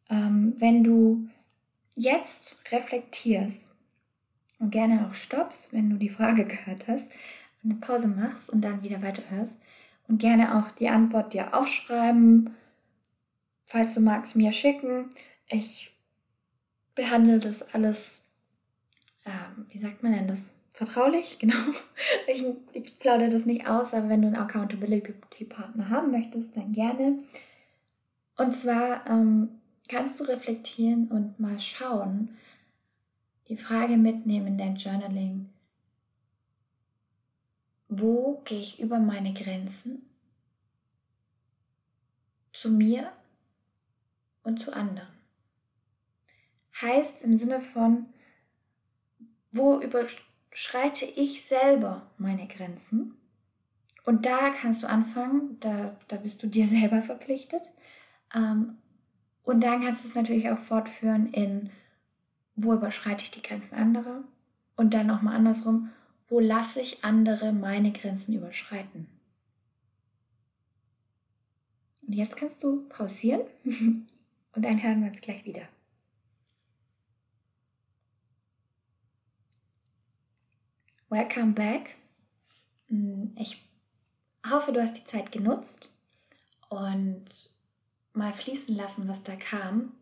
ähm, 0.09 0.55
wenn 0.57 0.83
du 0.83 1.29
jetzt 1.97 2.59
reflektierst 2.73 3.71
und 4.59 4.71
gerne 4.71 5.07
auch 5.07 5.13
stoppst, 5.13 5.75
wenn 5.75 5.91
du 5.91 5.97
die 5.97 6.09
Frage 6.09 6.47
gehört 6.47 6.89
hast, 6.89 7.11
eine 7.63 7.75
Pause 7.75 8.09
machst 8.09 8.49
und 8.49 8.63
dann 8.63 8.83
wieder 8.83 9.03
weiterhörst 9.03 9.55
und 10.09 10.19
gerne 10.19 10.59
auch 10.59 10.71
die 10.71 10.89
Antwort 10.89 11.35
dir 11.35 11.55
aufschreiben, 11.55 12.57
falls 13.67 13.93
du 13.93 14.01
magst, 14.01 14.35
mir 14.35 14.53
schicken. 14.53 15.11
Ich 15.49 15.95
behandle 16.95 17.39
das 17.39 17.75
alles, 17.75 18.25
äh, 19.25 19.31
wie 19.69 19.79
sagt 19.79 20.03
man 20.03 20.15
denn 20.15 20.27
das? 20.27 20.41
Vertraulich, 20.85 21.39
genau. 21.39 21.55
Ich, 22.27 22.45
ich 22.73 22.99
plaudere 22.99 23.29
das 23.29 23.47
nicht 23.47 23.69
aus, 23.69 23.95
aber 23.95 24.09
wenn 24.09 24.23
du 24.23 24.29
einen 24.29 24.37
Accountability-Partner 24.37 25.91
haben 25.91 26.11
möchtest, 26.11 26.57
dann 26.57 26.73
gerne. 26.73 27.23
Und 28.37 28.53
zwar 28.53 29.07
ähm, 29.07 29.61
kannst 29.89 30.19
du 30.19 30.25
reflektieren 30.25 31.07
und 31.09 31.39
mal 31.39 31.61
schauen, 31.61 32.37
die 33.49 33.57
Frage 33.57 33.97
mitnehmen 33.97 34.49
in 34.49 34.59
dein 34.59 34.75
Journaling, 34.75 35.51
wo 37.89 38.43
gehe 38.45 38.59
ich 38.59 38.81
über 38.81 38.99
meine 38.99 39.35
Grenzen 39.35 40.03
zu 42.53 42.71
mir 42.71 43.13
und 44.43 44.61
zu 44.61 44.73
anderen? 44.73 45.13
Heißt 46.81 47.23
im 47.23 47.37
Sinne 47.37 47.61
von, 47.61 48.07
wo 49.53 49.79
überschreite 50.53 51.07
ich 51.07 51.45
selber 51.45 52.03
meine 52.19 52.47
Grenzen? 52.47 53.17
Und 54.05 54.27
da 54.27 54.51
kannst 54.51 54.83
du 54.83 54.87
anfangen, 54.87 55.59
da, 55.61 55.97
da 56.09 56.17
bist 56.17 56.43
du 56.43 56.47
dir 56.47 56.67
selber 56.79 57.01
verpflichtet. 57.01 57.63
Ähm, 58.35 58.77
und 59.45 59.63
dann 59.63 59.81
kannst 59.81 60.05
du 60.05 60.09
es 60.09 60.15
natürlich 60.15 60.51
auch 60.51 60.59
fortführen 60.59 61.27
in, 61.33 61.71
wo 62.55 62.75
überschreite 62.75 63.25
ich 63.25 63.31
die 63.31 63.43
Grenzen 63.43 63.75
anderer? 63.75 64.25
Und 64.77 64.93
dann 64.93 65.07
nochmal 65.07 65.37
andersrum, 65.37 65.91
wo 66.29 66.39
lasse 66.39 66.81
ich 66.81 67.03
andere 67.03 67.53
meine 67.53 67.93
Grenzen 67.93 68.35
überschreiten? 68.35 69.07
Und 72.07 72.13
jetzt 72.13 72.37
kannst 72.37 72.63
du 72.63 72.87
pausieren 72.89 73.43
und 73.65 74.07
dann 74.65 74.83
hören 74.83 75.01
wir 75.03 75.11
uns 75.11 75.21
gleich 75.23 75.47
wieder. 75.47 75.63
Welcome 81.13 81.53
back. 81.53 81.95
Mm, 82.89 83.37
ich 83.37 83.63
hoffe, 84.51 84.73
du 84.73 84.81
hast 84.81 84.97
die 84.97 85.05
Zeit 85.05 85.31
genutzt 85.31 85.91
und 86.71 87.27
mal 88.15 88.33
fließen 88.33 88.75
lassen, 88.75 89.07
was 89.09 89.23
da 89.23 89.37
kam. 89.37 89.93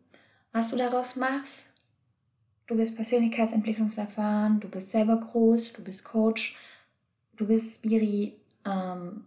Was 0.53 0.69
du 0.69 0.77
daraus 0.77 1.17
machst, 1.17 1.65
du 2.67 2.77
bist 2.77 2.95
persönlichkeitsentwicklungserfahren, 2.95 4.61
du 4.61 4.69
bist 4.69 4.91
selber 4.91 5.17
groß, 5.17 5.73
du 5.73 5.83
bist 5.83 6.05
Coach, 6.05 6.55
du 7.35 7.45
bist 7.45 7.75
Spiri. 7.75 8.37
Ähm, 8.65 9.25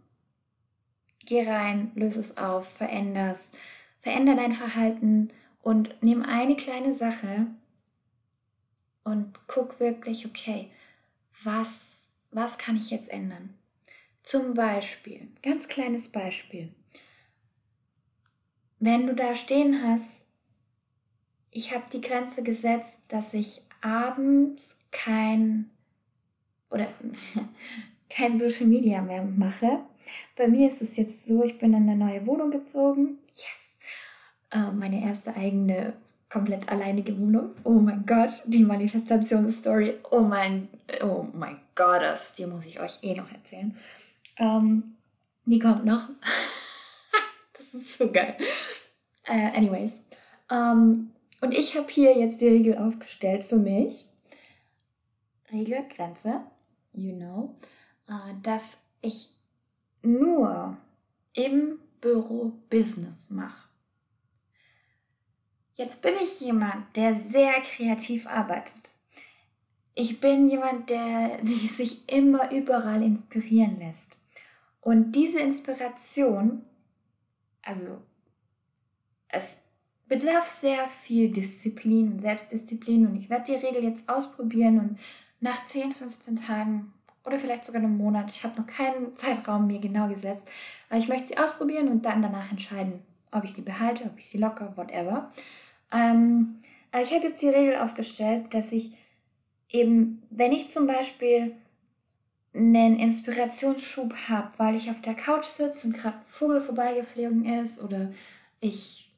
geh 1.26 1.47
rein, 1.47 1.93
löse 1.97 2.21
es 2.21 2.38
auf, 2.38 2.67
veränder's, 2.67 3.53
veränder 4.00 4.37
dein 4.37 4.55
Verhalten 4.55 5.29
und 5.61 6.03
nimm 6.03 6.23
eine 6.23 6.57
kleine 6.57 6.95
Sache 6.95 7.47
und 9.03 9.38
guck 9.49 9.81
wirklich, 9.81 10.25
okay, 10.25 10.71
was, 11.43 12.09
was 12.31 12.59
kann 12.59 12.76
ich 12.76 12.91
jetzt 12.91 13.09
ändern? 13.09 13.55
Zum 14.23 14.55
Beispiel, 14.55 15.29
ganz 15.43 15.69
kleines 15.69 16.09
Beispiel 16.09 16.73
wenn 18.85 19.07
du 19.07 19.14
da 19.14 19.35
stehen 19.35 19.83
hast, 19.83 20.26
ich 21.50 21.75
habe 21.75 21.85
die 21.91 22.03
Grenze 22.03 22.43
gesetzt, 22.43 23.00
dass 23.09 23.33
ich 23.33 23.62
abends 23.81 24.76
kein 24.91 25.71
oder 26.71 26.88
kein 28.11 28.38
Social 28.38 28.67
Media 28.67 29.00
mehr 29.00 29.23
mache. 29.23 29.81
Bei 30.37 30.49
mir 30.49 30.69
ist 30.69 30.83
es 30.83 30.97
jetzt 30.97 31.25
so, 31.26 31.45
ich 31.45 31.59
bin 31.59 31.73
in 31.73 31.88
eine 31.88 31.97
neue 31.97 32.26
Wohnung 32.26 32.50
gezogen. 32.50 33.19
Yes! 33.37 33.76
Äh, 34.50 34.71
meine 34.73 35.03
erste 35.03 35.35
eigene, 35.35 35.95
komplett 36.35 36.69
alleinige 36.69 37.17
Wohnung. 37.17 37.50
Oh 37.62 37.79
mein 37.79 38.05
Gott, 38.07 38.43
die 38.47 38.64
Manifestationsstory. 38.64 40.00
Oh 40.11 40.21
mein, 40.21 40.69
oh 41.00 41.25
mein 41.33 41.61
Gott, 41.76 42.35
die 42.37 42.47
muss 42.47 42.67
ich 42.67 42.81
euch 42.81 42.99
eh 43.03 43.14
noch 43.14 43.31
erzählen. 43.31 43.76
Ähm, 44.38 44.97
die 45.45 45.61
kommt 45.61 45.85
noch. 45.85 46.09
das 47.57 47.73
ist 47.73 47.97
so 47.97 48.11
geil. 48.11 48.37
Uh, 49.29 49.57
anyways. 49.57 49.93
Ähm, 50.50 51.12
und 51.41 51.55
ich 51.55 51.76
habe 51.76 51.87
hier 51.88 52.19
jetzt 52.19 52.41
die 52.41 52.49
Regel 52.49 52.79
aufgestellt 52.79 53.45
für 53.45 53.57
mich. 53.57 54.05
Regel, 55.53 55.85
Grenze, 55.95 56.41
you 56.93 57.14
know, 57.14 57.55
uh, 58.11 58.35
dass 58.43 58.64
ich 59.03 59.31
nur 60.03 60.76
im 61.33 61.79
Büro 62.00 62.55
Business 62.71 63.31
mache. 63.31 63.69
Jetzt 65.76 66.02
bin 66.02 66.14
ich 66.23 66.40
jemand, 66.40 66.97
der 66.97 67.16
sehr 67.16 67.54
kreativ 67.61 68.26
arbeitet. 68.26 68.93
Ich 69.95 70.21
bin 70.21 70.49
jemand, 70.49 70.88
der 70.90 71.40
sich 71.45 72.09
immer 72.09 72.50
überall 72.52 73.02
inspirieren 73.02 73.78
lässt. 73.78 74.16
Und 74.81 75.12
diese 75.12 75.40
Inspiration, 75.40 76.62
also 77.62 78.02
es 79.28 79.57
bedarf 80.07 80.47
sehr 80.47 80.87
viel 80.88 81.31
Disziplin 81.31 82.12
und 82.12 82.21
Selbstdisziplin 82.21 83.07
und 83.07 83.16
ich 83.16 83.31
werde 83.31 83.47
die 83.47 83.66
Regel 83.66 83.83
jetzt 83.83 84.09
ausprobieren 84.09 84.78
und 84.78 84.99
nach 85.40 85.64
10, 85.66 85.95
15 85.95 86.37
Tagen 86.37 86.93
oder 87.25 87.38
vielleicht 87.38 87.64
sogar 87.64 87.81
einem 87.81 87.97
Monat, 87.97 88.31
ich 88.31 88.45
habe 88.45 88.61
noch 88.61 88.66
keinen 88.66 89.16
Zeitraum 89.16 89.66
mir 89.66 89.81
genau 89.81 90.09
gesetzt, 90.09 90.47
aber 90.88 90.99
ich 90.99 91.09
möchte 91.09 91.28
sie 91.28 91.38
ausprobieren 91.38 91.88
und 91.88 92.04
dann 92.04 92.23
danach 92.23 92.50
entscheiden, 92.50 93.02
ob 93.33 93.45
ich 93.45 93.54
sie 93.54 93.62
behalte, 93.62 94.04
ob 94.04 94.19
ich 94.19 94.28
sie 94.28 94.38
locker, 94.38 94.76
whatever. 94.76 95.33
Ähm, 95.94 96.60
aber 96.90 97.02
ich 97.02 97.12
habe 97.12 97.28
jetzt 97.28 97.40
die 97.40 97.48
Regel 97.48 97.76
aufgestellt, 97.76 98.52
dass 98.52 98.72
ich 98.72 98.92
eben, 99.68 100.22
wenn 100.30 100.52
ich 100.52 100.70
zum 100.70 100.86
Beispiel 100.86 101.54
einen 102.52 102.98
Inspirationsschub 102.98 104.14
habe, 104.28 104.52
weil 104.58 104.76
ich 104.76 104.90
auf 104.90 105.00
der 105.00 105.14
Couch 105.14 105.44
sitze 105.44 105.86
und 105.86 105.94
gerade 105.94 106.18
ein 106.18 106.26
Vogel 106.26 106.60
vorbeigeflogen 106.60 107.44
ist 107.44 107.82
oder 107.82 108.12
ich 108.60 109.10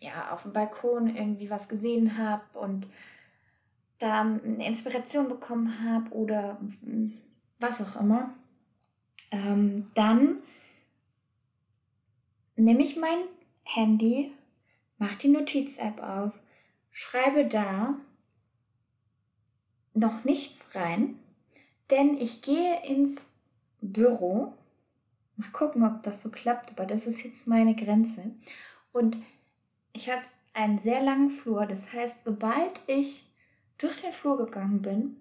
ja, 0.00 0.32
auf 0.32 0.42
dem 0.42 0.52
Balkon 0.52 1.14
irgendwie 1.14 1.48
was 1.48 1.68
gesehen 1.68 2.18
habe 2.18 2.42
und 2.58 2.86
da 3.98 4.22
eine 4.22 4.66
Inspiration 4.66 5.28
bekommen 5.28 5.84
habe 5.84 6.10
oder 6.10 6.60
was 7.60 7.80
auch 7.80 8.00
immer, 8.00 8.34
ähm, 9.30 9.90
dann 9.94 10.38
nehme 12.56 12.82
ich 12.82 12.96
mein 12.96 13.18
Handy, 13.62 14.32
mache 15.02 15.18
die 15.18 15.28
Notiz-App 15.28 16.00
auf, 16.00 16.32
schreibe 16.92 17.46
da 17.46 17.96
noch 19.94 20.22
nichts 20.22 20.76
rein, 20.76 21.18
denn 21.90 22.16
ich 22.16 22.40
gehe 22.40 22.84
ins 22.84 23.26
Büro. 23.80 24.54
Mal 25.36 25.50
gucken, 25.50 25.84
ob 25.84 26.04
das 26.04 26.22
so 26.22 26.30
klappt, 26.30 26.70
aber 26.70 26.86
das 26.86 27.08
ist 27.08 27.24
jetzt 27.24 27.48
meine 27.48 27.74
Grenze. 27.74 28.30
Und 28.92 29.16
ich 29.92 30.08
habe 30.08 30.22
einen 30.52 30.78
sehr 30.78 31.02
langen 31.02 31.30
Flur. 31.30 31.66
Das 31.66 31.92
heißt, 31.92 32.14
sobald 32.24 32.80
ich 32.86 33.26
durch 33.78 34.00
den 34.02 34.12
Flur 34.12 34.36
gegangen 34.36 34.82
bin, 34.82 35.16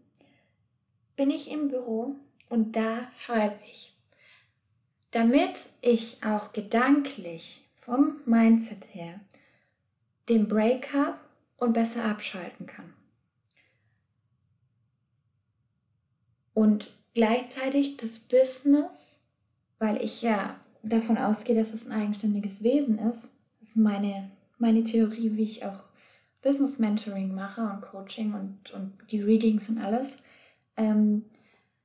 bin 1.15 1.31
ich 1.31 1.49
im 1.49 1.69
Büro 1.69 2.15
und 2.49 2.75
da 2.75 3.11
schreibe 3.17 3.57
ich. 3.65 3.97
Damit 5.09 5.69
ich 5.81 6.23
auch 6.23 6.53
gedanklich 6.53 7.67
vom 7.79 8.21
Mindset 8.27 8.85
her 8.93 9.19
den 10.31 10.47
Break 10.47 10.93
habe 10.93 11.17
und 11.57 11.73
besser 11.73 12.05
abschalten 12.05 12.65
kann. 12.65 12.93
Und 16.53 16.95
gleichzeitig 17.13 17.97
das 17.97 18.19
Business, 18.19 19.19
weil 19.79 20.03
ich 20.03 20.21
ja 20.21 20.59
davon 20.83 21.17
ausgehe, 21.17 21.55
dass 21.55 21.73
es 21.73 21.85
ein 21.85 21.91
eigenständiges 21.91 22.63
Wesen 22.63 22.97
ist, 22.97 23.31
das 23.59 23.69
ist 23.69 23.77
meine 23.77 24.31
meine 24.61 24.83
Theorie, 24.83 25.35
wie 25.35 25.43
ich 25.43 25.65
auch 25.65 25.83
Business 26.41 26.77
Mentoring 26.77 27.33
mache 27.33 27.61
und 27.61 27.81
Coaching 27.81 28.33
und, 28.33 28.71
und 28.71 28.93
die 29.11 29.21
Readings 29.21 29.67
und 29.67 29.79
alles, 29.79 30.09
ähm, 30.77 31.25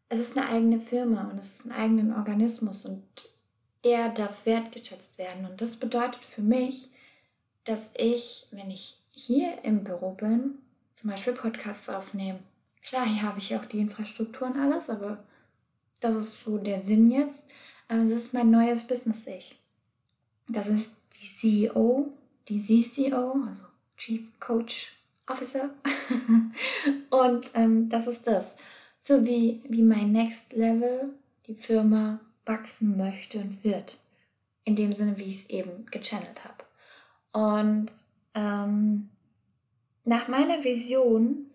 es 0.08 0.20
ist 0.20 0.36
eine 0.36 0.48
eigene 0.48 0.78
Firma 0.78 1.28
und 1.30 1.38
es 1.38 1.56
ist 1.56 1.64
ein 1.64 1.72
eigener 1.72 2.16
Organismus 2.16 2.84
und 2.84 3.02
der 3.82 4.10
darf 4.10 4.46
wertgeschätzt 4.46 5.18
werden. 5.18 5.46
Und 5.46 5.60
das 5.60 5.76
bedeutet 5.76 6.24
für 6.24 6.42
mich, 6.42 6.88
dass 7.66 7.90
ich, 7.94 8.46
wenn 8.50 8.70
ich 8.70 8.99
hier 9.11 9.62
im 9.64 9.85
Büro 9.85 10.12
bin, 10.12 10.58
zum 10.94 11.11
Beispiel 11.11 11.35
Podcasts 11.35 11.88
aufnehme. 11.88 12.38
Klar, 12.82 13.04
hier 13.06 13.23
habe 13.23 13.38
ich 13.38 13.54
auch 13.54 13.64
die 13.64 13.80
Infrastruktur 13.80 14.46
und 14.46 14.56
alles, 14.56 14.88
aber 14.88 15.23
das 16.00 16.14
ist 16.14 16.44
so 16.44 16.58
der 16.58 16.82
Sinn 16.82 17.11
jetzt. 17.11 17.44
Das 17.88 18.08
ist 18.08 18.32
mein 18.32 18.50
neues 18.50 18.85
Business-Ich. 18.85 19.56
Das 20.49 20.68
ist 20.68 20.94
die 21.20 21.68
CEO, 21.68 22.12
die 22.49 22.61
CCO, 22.61 23.32
also 23.49 23.64
Chief 23.96 24.23
Coach 24.38 24.96
Officer. 25.26 25.70
und 27.11 27.50
ähm, 27.54 27.88
das 27.88 28.06
ist 28.06 28.26
das. 28.26 28.56
So 29.02 29.25
wie, 29.25 29.62
wie 29.68 29.82
mein 29.82 30.12
Next 30.12 30.52
Level 30.52 31.14
die 31.46 31.54
Firma 31.54 32.20
wachsen 32.44 32.96
möchte 32.96 33.38
und 33.38 33.64
wird. 33.64 33.99
In 34.64 34.76
dem 34.76 34.92
Sinne, 34.92 35.18
wie 35.18 35.25
ich 35.25 35.42
es 35.42 35.50
eben 35.50 35.87
gechannelt 35.87 36.44
habe. 36.44 36.55
Und 37.33 37.88
ähm, 38.35 39.09
nach 40.04 40.28
meiner 40.28 40.64
Vision, 40.64 41.47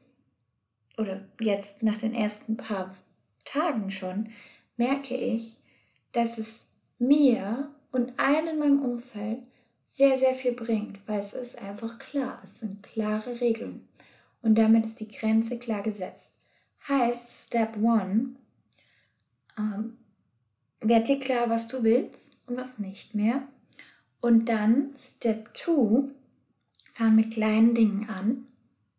oder 0.98 1.22
jetzt 1.40 1.82
nach 1.84 1.98
den 1.98 2.14
ersten 2.14 2.58
paar 2.58 2.96
Tagen 3.46 3.90
schon, 3.90 4.30
merke 4.78 5.16
ich, 5.16 5.58
dass 6.12 6.38
es 6.38 6.68
mir 7.00 7.72
und 7.92 8.20
allen 8.20 8.48
in 8.48 8.60
meinem 8.60 8.82
Umfeld 8.82 9.40
sehr, 9.90 10.18
sehr 10.18 10.34
viel 10.34 10.54
bringt, 10.54 11.00
weil 11.08 11.20
es 11.20 11.34
ist 11.34 11.62
einfach 11.62 12.00
klar. 12.00 12.40
Es 12.44 12.60
sind 12.60 12.82
klare 12.84 13.40
Regeln. 13.42 13.88
Und 14.42 14.56
damit 14.56 14.86
ist 14.86 15.00
die 15.00 15.08
Grenze 15.08 15.60
klar 15.60 15.84
gesetzt. 15.84 16.36
Heißt, 16.88 17.48
Step 17.48 17.78
One, 17.78 18.36
ähm, 19.58 19.98
werd 20.80 21.08
dir 21.08 21.20
klar, 21.20 21.50
was 21.50 21.68
du 21.68 21.84
willst 21.84 22.38
und 22.48 22.58
was 22.58 22.80
nicht 22.80 23.14
mehr. 23.14 23.44
Und 24.22 24.50
dann 24.50 24.92
Step 25.00 25.58
2, 25.58 26.04
fang 26.94 27.16
mit 27.16 27.34
kleinen 27.34 27.74
Dingen 27.74 28.08
an. 28.10 28.48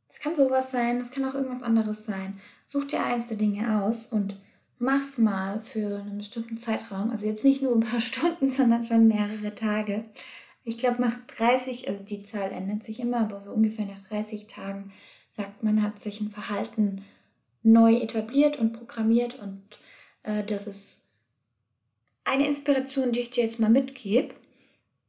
Es 0.08 0.18
kann 0.18 0.34
sowas 0.34 0.70
sein, 0.70 1.00
es 1.00 1.10
kann 1.10 1.24
auch 1.24 1.34
irgendwas 1.34 1.62
anderes 1.62 2.04
sein. 2.04 2.40
Such 2.66 2.86
dir 2.86 3.00
der 3.28 3.36
Dinge 3.36 3.82
aus 3.82 4.06
und 4.06 4.36
mach's 4.78 5.16
mal 5.16 5.60
für 5.60 6.00
einen 6.00 6.18
bestimmten 6.18 6.58
Zeitraum. 6.58 7.10
Also 7.10 7.26
jetzt 7.26 7.44
nicht 7.44 7.62
nur 7.62 7.74
ein 7.74 7.80
paar 7.80 8.00
Stunden, 8.00 8.50
sondern 8.50 8.84
schon 8.84 9.08
mehrere 9.08 9.54
Tage. 9.54 10.04
Ich 10.64 10.76
glaube, 10.76 11.00
nach 11.00 11.16
30, 11.28 11.88
also 11.88 12.02
die 12.04 12.22
Zahl 12.24 12.52
ändert 12.52 12.82
sich 12.82 13.00
immer, 13.00 13.20
aber 13.20 13.40
so 13.40 13.50
ungefähr 13.50 13.86
nach 13.86 14.02
30 14.08 14.46
Tagen 14.46 14.92
sagt 15.36 15.62
man, 15.62 15.82
hat 15.82 16.00
sich 16.00 16.20
ein 16.20 16.30
Verhalten 16.30 17.04
neu 17.62 17.94
etabliert 17.94 18.58
und 18.58 18.72
programmiert 18.72 19.38
und 19.40 19.62
äh, 20.24 20.44
das 20.44 20.66
ist 20.66 21.00
eine 22.24 22.46
Inspiration, 22.46 23.12
die 23.12 23.20
ich 23.20 23.30
dir 23.30 23.44
jetzt 23.44 23.58
mal 23.58 23.70
mitgebe. 23.70 24.34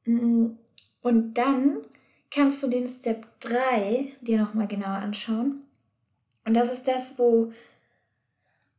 Und 0.05 1.33
dann 1.33 1.77
kannst 2.31 2.63
du 2.63 2.67
den 2.67 2.87
Step 2.87 3.27
3 3.41 4.13
dir 4.21 4.39
nochmal 4.39 4.67
genauer 4.67 4.97
anschauen. 4.97 5.61
Und 6.45 6.53
das 6.55 6.71
ist 6.71 6.87
das, 6.87 7.17
wo 7.17 7.53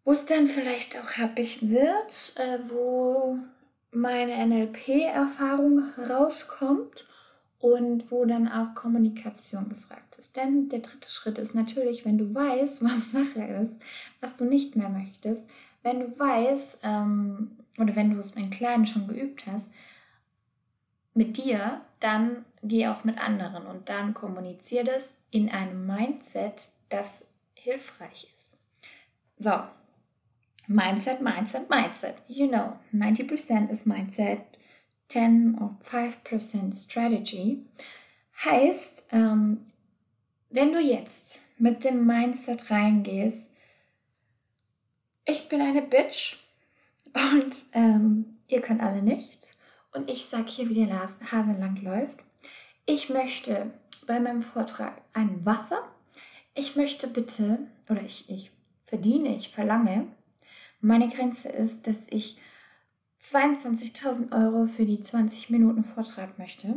es 0.04 0.26
dann 0.26 0.46
vielleicht 0.46 0.98
auch 0.98 1.16
happig 1.16 1.68
wird, 1.68 2.34
äh, 2.36 2.58
wo 2.68 3.38
meine 3.90 4.44
NLP-Erfahrung 4.46 5.82
rauskommt 6.10 7.06
und 7.58 8.10
wo 8.10 8.26
dann 8.26 8.48
auch 8.48 8.74
Kommunikation 8.74 9.70
gefragt 9.70 10.16
ist. 10.18 10.36
Denn 10.36 10.68
der 10.68 10.80
dritte 10.80 11.08
Schritt 11.08 11.38
ist 11.38 11.54
natürlich, 11.54 12.04
wenn 12.04 12.18
du 12.18 12.34
weißt, 12.34 12.84
was 12.84 13.12
Sache 13.12 13.44
ist, 13.62 13.74
was 14.20 14.36
du 14.36 14.44
nicht 14.44 14.76
mehr 14.76 14.90
möchtest, 14.90 15.44
wenn 15.82 16.00
du 16.00 16.18
weißt, 16.18 16.80
ähm, 16.82 17.52
oder 17.78 17.96
wenn 17.96 18.10
du 18.14 18.20
es 18.20 18.32
im 18.32 18.50
Kleinen 18.50 18.86
schon 18.86 19.08
geübt 19.08 19.46
hast, 19.46 19.68
mit 21.14 21.36
dir, 21.36 21.80
dann 22.00 22.44
geh 22.62 22.88
auch 22.88 23.04
mit 23.04 23.18
anderen 23.18 23.66
und 23.66 23.88
dann 23.88 24.14
kommuniziere 24.14 24.84
das 24.84 25.14
in 25.30 25.50
einem 25.50 25.86
Mindset, 25.86 26.68
das 26.88 27.26
hilfreich 27.54 28.28
ist. 28.34 28.56
So, 29.38 29.62
Mindset, 30.66 31.20
Mindset, 31.20 31.68
Mindset. 31.70 32.16
You 32.28 32.48
know, 32.48 32.78
90% 32.92 33.70
ist 33.70 33.86
Mindset, 33.86 34.40
10 35.08 35.58
or 35.60 35.76
5% 35.84 36.74
Strategy. 36.74 37.64
Heißt, 38.44 39.04
ähm, 39.10 39.66
wenn 40.50 40.72
du 40.72 40.80
jetzt 40.80 41.40
mit 41.58 41.84
dem 41.84 42.06
Mindset 42.06 42.70
reingehst, 42.70 43.50
ich 45.24 45.48
bin 45.48 45.60
eine 45.60 45.82
Bitch 45.82 46.36
und 47.14 47.56
ähm, 47.72 48.38
ihr 48.48 48.60
könnt 48.60 48.82
alle 48.82 49.02
nichts 49.02 49.53
und 49.94 50.10
ich 50.10 50.26
sage 50.26 50.48
hier, 50.48 50.68
wie 50.68 50.86
der 50.86 51.00
Hase 51.00 51.52
lang 51.58 51.76
läuft. 51.82 52.18
Ich 52.86 53.08
möchte 53.08 53.70
bei 54.06 54.20
meinem 54.20 54.42
Vortrag 54.42 55.00
ein 55.12 55.44
Wasser. 55.46 55.82
Ich 56.54 56.76
möchte 56.76 57.08
bitte, 57.08 57.58
oder 57.88 58.02
ich, 58.02 58.28
ich 58.28 58.50
verdiene, 58.86 59.36
ich 59.36 59.48
verlange 59.48 60.08
meine 60.84 61.08
Grenze 61.08 61.48
ist, 61.48 61.86
dass 61.86 62.06
ich 62.10 62.36
22.000 63.22 64.32
Euro 64.32 64.66
für 64.66 64.84
die 64.84 65.00
20 65.00 65.48
Minuten 65.48 65.82
Vortrag 65.82 66.38
möchte. 66.38 66.74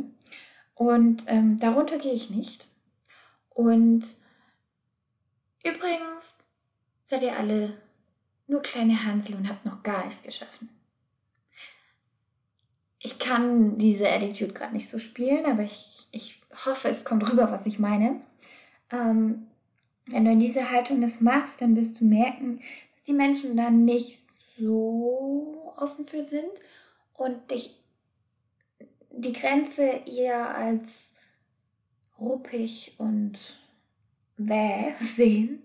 Und 0.74 1.24
ähm, 1.26 1.58
darunter 1.58 1.98
gehe 1.98 2.14
ich 2.14 2.30
nicht. 2.30 2.66
Und 3.50 4.06
übrigens 5.62 6.34
seid 7.06 7.22
ihr 7.22 7.36
alle 7.36 7.74
nur 8.46 8.62
kleine 8.62 9.04
Hansel 9.04 9.34
und 9.34 9.48
habt 9.48 9.66
noch 9.66 9.82
gar 9.82 10.06
nichts 10.06 10.22
geschaffen. 10.22 10.70
Ich 13.00 13.18
kann 13.18 13.78
diese 13.78 14.10
Attitude 14.10 14.52
gerade 14.52 14.72
nicht 14.72 14.88
so 14.88 14.98
spielen, 14.98 15.46
aber 15.46 15.62
ich, 15.62 16.08
ich 16.10 16.40
hoffe, 16.64 16.88
es 16.88 17.04
kommt 17.04 17.30
rüber, 17.30 17.50
was 17.50 17.66
ich 17.66 17.78
meine. 17.78 18.20
Ähm, 18.90 19.46
wenn 20.06 20.24
du 20.24 20.32
in 20.32 20.40
dieser 20.40 20.70
Haltung 20.70 21.00
das 21.00 21.20
machst, 21.20 21.60
dann 21.60 21.76
wirst 21.76 22.00
du 22.00 22.04
merken, 22.04 22.60
die 23.06 23.12
Menschen 23.12 23.56
dann 23.56 23.84
nicht 23.84 24.22
so 24.58 25.72
offen 25.76 26.06
für 26.06 26.22
sind 26.22 26.50
und 27.14 27.50
dich 27.50 27.80
die 29.10 29.32
Grenze 29.32 29.82
eher 30.06 30.54
als 30.54 31.12
ruppig 32.18 32.94
und 32.98 33.60
wäh 34.36 34.94
sehen. 35.00 35.62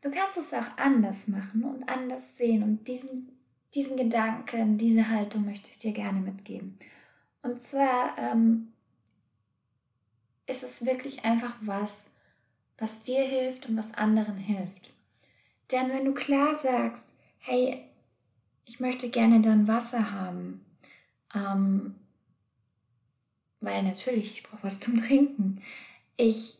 Du 0.00 0.10
kannst 0.10 0.36
es 0.36 0.52
auch 0.52 0.76
anders 0.78 1.28
machen 1.28 1.62
und 1.64 1.88
anders 1.88 2.36
sehen 2.36 2.62
und 2.62 2.88
diesen, 2.88 3.31
diesen 3.74 3.96
Gedanken, 3.96 4.78
diese 4.78 5.08
Haltung 5.08 5.44
möchte 5.44 5.70
ich 5.70 5.78
dir 5.78 5.92
gerne 5.92 6.20
mitgeben. 6.20 6.78
Und 7.42 7.60
zwar 7.60 8.16
ähm, 8.18 8.72
ist 10.46 10.62
es 10.62 10.84
wirklich 10.84 11.24
einfach 11.24 11.54
was, 11.60 12.08
was 12.78 13.00
dir 13.00 13.24
hilft 13.24 13.68
und 13.68 13.76
was 13.76 13.94
anderen 13.94 14.36
hilft. 14.36 14.92
Denn 15.70 15.88
wenn 15.90 16.04
du 16.04 16.12
klar 16.12 16.58
sagst, 16.58 17.04
hey, 17.38 17.84
ich 18.66 18.80
möchte 18.80 19.08
gerne 19.08 19.40
dann 19.40 19.66
Wasser 19.66 20.12
haben, 20.12 20.64
ähm, 21.34 21.94
weil 23.60 23.82
natürlich, 23.82 24.32
ich 24.32 24.42
brauche 24.42 24.64
was 24.64 24.80
zum 24.80 24.96
Trinken. 24.98 25.62
Ich, 26.16 26.58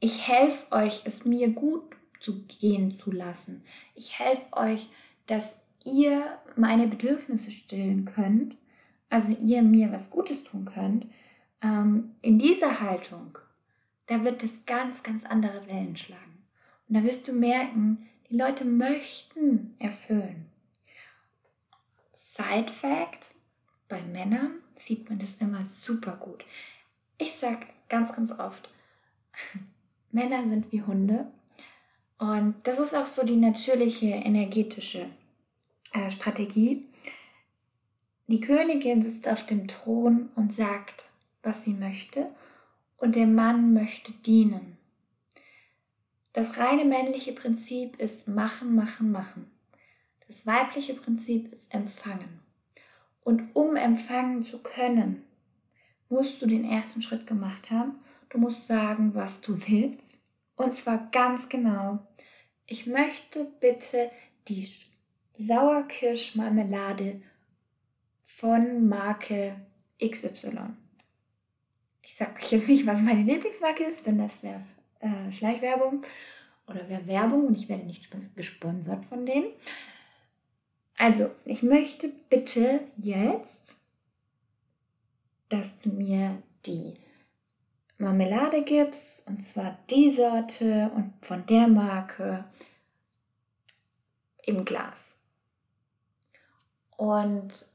ich 0.00 0.28
helfe 0.28 0.72
euch, 0.72 1.02
es 1.04 1.24
mir 1.24 1.50
gut 1.50 1.95
zu 2.20 2.44
gehen 2.44 2.96
zu 2.98 3.10
lassen. 3.10 3.62
Ich 3.94 4.18
helfe 4.18 4.52
euch, 4.52 4.88
dass 5.26 5.58
ihr 5.84 6.38
meine 6.56 6.88
Bedürfnisse 6.88 7.50
stillen 7.50 8.04
könnt, 8.04 8.56
also 9.08 9.32
ihr 9.32 9.62
mir 9.62 9.92
was 9.92 10.10
Gutes 10.10 10.44
tun 10.44 10.64
könnt. 10.64 11.06
Ähm, 11.62 12.16
in 12.22 12.38
dieser 12.38 12.80
Haltung, 12.80 13.38
da 14.06 14.24
wird 14.24 14.42
es 14.42 14.66
ganz, 14.66 15.02
ganz 15.02 15.24
andere 15.24 15.66
Wellen 15.66 15.96
schlagen. 15.96 16.44
Und 16.88 16.96
da 16.96 17.04
wirst 17.04 17.26
du 17.28 17.32
merken, 17.32 18.08
die 18.30 18.36
Leute 18.36 18.64
möchten 18.64 19.74
erfüllen. 19.78 20.46
Side 22.12 22.72
Fact, 22.72 23.30
bei 23.88 24.02
Männern 24.02 24.56
sieht 24.76 25.08
man 25.08 25.18
das 25.18 25.36
immer 25.36 25.64
super 25.64 26.16
gut. 26.16 26.44
Ich 27.18 27.32
sag 27.34 27.66
ganz, 27.88 28.12
ganz 28.12 28.32
oft, 28.32 28.70
Männer 30.12 30.48
sind 30.48 30.70
wie 30.72 30.82
Hunde. 30.82 31.26
Und 32.18 32.54
das 32.64 32.78
ist 32.78 32.94
auch 32.94 33.06
so 33.06 33.24
die 33.24 33.36
natürliche 33.36 34.06
energetische 34.06 35.06
äh, 35.92 36.10
Strategie. 36.10 36.86
Die 38.26 38.40
Königin 38.40 39.02
sitzt 39.02 39.28
auf 39.28 39.44
dem 39.46 39.68
Thron 39.68 40.30
und 40.34 40.52
sagt, 40.52 41.04
was 41.42 41.64
sie 41.64 41.74
möchte. 41.74 42.26
Und 42.96 43.14
der 43.14 43.26
Mann 43.26 43.74
möchte 43.74 44.12
dienen. 44.12 44.78
Das 46.32 46.58
reine 46.58 46.84
männliche 46.84 47.32
Prinzip 47.32 47.96
ist 47.96 48.28
machen, 48.28 48.74
machen, 48.74 49.12
machen. 49.12 49.50
Das 50.26 50.46
weibliche 50.46 50.94
Prinzip 50.94 51.52
ist 51.52 51.72
empfangen. 51.72 52.40
Und 53.22 53.54
um 53.54 53.76
empfangen 53.76 54.44
zu 54.44 54.58
können, 54.58 55.22
musst 56.08 56.40
du 56.40 56.46
den 56.46 56.64
ersten 56.64 57.02
Schritt 57.02 57.26
gemacht 57.26 57.70
haben. 57.70 57.98
Du 58.28 58.38
musst 58.38 58.66
sagen, 58.66 59.14
was 59.14 59.40
du 59.40 59.56
willst. 59.68 60.15
Und 60.56 60.72
zwar 60.72 61.08
ganz 61.12 61.48
genau. 61.48 61.98
Ich 62.66 62.86
möchte 62.86 63.44
bitte 63.60 64.10
die 64.48 64.68
Sauerkirschmarmelade 65.34 67.22
von 68.24 68.88
Marke 68.88 69.56
XY. 70.02 70.74
Ich 72.02 72.14
sage 72.14 72.40
euch 72.40 72.52
jetzt 72.52 72.68
nicht, 72.68 72.86
was 72.86 73.02
meine 73.02 73.22
Lieblingsmarke 73.22 73.84
ist, 73.84 74.06
denn 74.06 74.18
das 74.18 74.42
wäre 74.42 74.64
äh, 75.00 75.32
Schleichwerbung 75.32 76.04
oder 76.66 76.88
wäre 76.88 77.06
Werbung 77.06 77.46
und 77.46 77.56
ich 77.56 77.68
werde 77.68 77.84
nicht 77.84 78.08
gesponsert 78.34 79.04
von 79.06 79.26
denen. 79.26 79.52
Also, 80.96 81.30
ich 81.44 81.62
möchte 81.62 82.08
bitte 82.30 82.80
jetzt, 82.96 83.78
dass 85.50 85.78
du 85.80 85.90
mir 85.90 86.42
die 86.64 86.94
Marmelade 87.98 88.62
gibst 88.62 89.26
und 89.26 89.46
zwar 89.46 89.78
die 89.90 90.10
Sorte 90.10 90.90
und 90.94 91.14
von 91.22 91.46
der 91.46 91.66
Marke 91.66 92.44
im 94.44 94.64
Glas. 94.64 95.16
Und 96.96 97.66